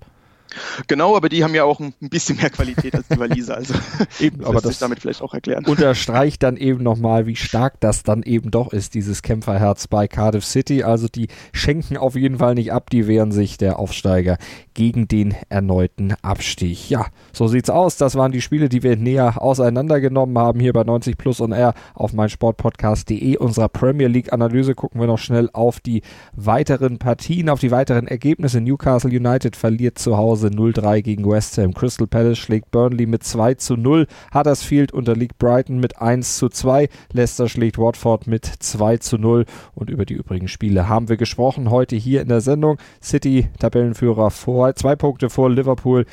Genau, 0.88 1.16
aber 1.16 1.30
die 1.30 1.44
haben 1.44 1.56
ja 1.56 1.64
auch 1.64 1.80
ein 1.80 1.94
bisschen 2.00 2.38
mehr 2.38 2.50
Qualität 2.50 2.96
als 2.96 3.08
die 3.08 3.20
Waliser. 3.20 3.56
Also 3.56 3.74
eben, 4.20 4.44
aber 4.44 4.62
das 4.62 4.80
damit 4.80 5.00
vielleicht 5.00 5.22
auch 5.22 5.34
erklären. 5.34 5.66
Unterstreicht 5.66 6.44
dann 6.44 6.58
eben 6.58 6.84
nochmal, 6.84 7.26
wie 7.28 7.36
stark 7.36 7.80
das 7.80 8.04
dann 8.04 8.24
eben 8.24 8.52
doch 8.52 8.72
ist, 8.74 8.94
dieses 8.94 9.22
Kämpferherz 9.22 9.88
bei 9.88 10.08
Cardiff 10.08 10.46
City. 10.46 10.84
Also 10.84 11.08
die 11.08 11.28
schenken 11.54 11.98
auf 11.98 12.16
jeden 12.16 12.38
Fall 12.38 12.56
nicht 12.56 12.72
ab, 12.72 12.90
die 12.90 13.08
wehren 13.08 13.32
sich 13.32 13.58
der 13.58 13.80
Aufsteiger 13.80 14.38
gegen 14.74 15.08
den 15.08 15.36
erneuten 15.50 16.14
Abstieg. 16.22 16.90
Ja, 16.90 17.08
so 17.34 17.48
sieht's 17.48 17.70
aus. 17.70 17.98
Das 17.98 18.16
waren 18.16 18.32
die 18.32 18.42
Spiele, 18.42 18.70
die 18.70 18.84
wir 18.84 18.96
näher 18.96 19.42
auseinandergenommen 19.42 20.38
haben 20.38 20.60
hier 20.60 20.74
bei 20.74 20.84
90 20.84 21.18
Plus 21.18 21.40
und 21.42 21.52
R 21.52 21.74
auf 21.94 22.14
meinsportpodcast.de. 22.14 23.38
Unserer 23.38 23.70
Premier 23.70 24.08
League 24.08 24.32
Analyse 24.32 24.76
gucken 24.76 25.02
wir 25.02 25.08
noch 25.08 25.20
schnell 25.20 25.50
auf 25.54 25.80
die 25.80 26.04
weiteren 26.34 27.00
Partien, 27.00 27.50
auf 27.50 27.60
die 27.60 27.72
weiteren 27.72 28.08
Ergebnisse. 28.08 28.62
Newcastle 28.62 29.12
United 29.12 29.56
verliert 29.56 29.98
zu 29.98 30.18
Hause 30.18 30.37
Hause 30.38 30.50
0-3 30.50 31.02
gegen 31.02 31.28
West 31.28 31.58
Ham. 31.58 31.74
Crystal 31.74 32.06
Palace 32.06 32.38
schlägt 32.38 32.70
Burnley 32.70 33.08
mit 33.08 33.24
2 33.24 33.56
zu 33.56 33.76
0. 33.76 34.06
Huddersfield 34.32 34.92
unterliegt 34.92 35.40
Brighton 35.40 35.80
mit 35.80 36.00
1 36.00 36.38
zu 36.38 36.48
2. 36.48 36.90
Leicester 37.12 37.50
schlägt 37.50 37.80
Watford 37.80 38.28
mit 38.28 38.46
2 38.46 38.98
zu 38.98 39.18
0. 39.18 39.46
Und 39.74 39.90
über 39.90 40.06
die 40.06 40.14
übrigen 40.14 40.48
Spiele 40.48 40.88
haben 40.88 41.10
wir 41.10 41.18
gesprochen 41.18 41.72
heute 41.72 41.96
hier 41.96 42.22
in 42.22 42.28
der 42.28 42.42
Sendung. 42.42 42.78
City 43.02 43.48
Tabellenführer 43.58 44.30
vor, 44.30 44.76
zwei 44.76 44.96
Punkte 44.96 45.32
vor 45.32 45.50
Liverpool 45.50 46.06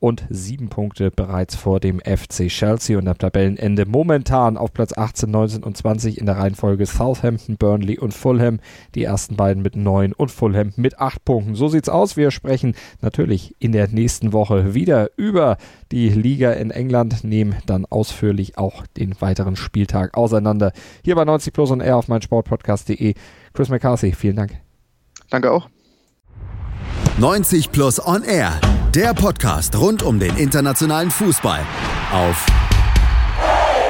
und 0.00 0.24
sieben 0.30 0.68
Punkte 0.68 1.10
bereits 1.10 1.56
vor 1.56 1.80
dem 1.80 2.00
FC 2.00 2.48
Chelsea 2.48 2.96
und 2.96 3.08
am 3.08 3.18
Tabellenende 3.18 3.86
momentan 3.86 4.56
auf 4.56 4.72
Platz 4.72 4.96
18, 4.96 5.30
19 5.30 5.64
und 5.64 5.76
20 5.76 6.18
in 6.18 6.26
der 6.26 6.36
Reihenfolge 6.36 6.86
Southampton, 6.86 7.56
Burnley 7.56 7.98
und 7.98 8.14
Fulham. 8.14 8.60
Die 8.94 9.04
ersten 9.04 9.36
beiden 9.36 9.62
mit 9.62 9.76
neun 9.76 10.12
und 10.12 10.30
Fulham 10.30 10.72
mit 10.76 11.00
acht 11.00 11.24
Punkten. 11.24 11.54
So 11.54 11.68
sieht's 11.68 11.88
aus. 11.88 12.16
Wir 12.16 12.30
sprechen 12.30 12.74
natürlich 13.00 13.56
in 13.58 13.72
der 13.72 13.88
nächsten 13.88 14.32
Woche 14.32 14.74
wieder 14.74 15.10
über 15.16 15.56
die 15.90 16.08
Liga 16.10 16.52
in 16.52 16.70
England, 16.70 17.24
nehmen 17.24 17.56
dann 17.66 17.84
ausführlich 17.84 18.58
auch 18.58 18.86
den 18.86 19.20
weiteren 19.20 19.56
Spieltag 19.56 20.16
auseinander. 20.16 20.72
Hier 21.04 21.14
bei 21.14 21.24
90 21.24 21.52
Plus 21.52 21.70
und 21.70 21.80
R 21.80 21.96
auf 21.96 22.08
meinsportpodcast.de. 22.08 23.14
Chris 23.52 23.68
McCarthy, 23.68 24.12
vielen 24.12 24.36
Dank. 24.36 24.60
Danke 25.30 25.50
auch. 25.50 25.68
90 27.18 27.72
Plus 27.72 28.04
on 28.06 28.22
Air 28.22 28.60
der 28.94 29.14
Podcast 29.14 29.76
rund 29.76 30.02
um 30.02 30.18
den 30.18 30.36
internationalen 30.36 31.10
Fußball 31.10 31.60
auf 32.12 32.46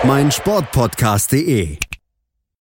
meinsportpodcast.de. 0.05 1.88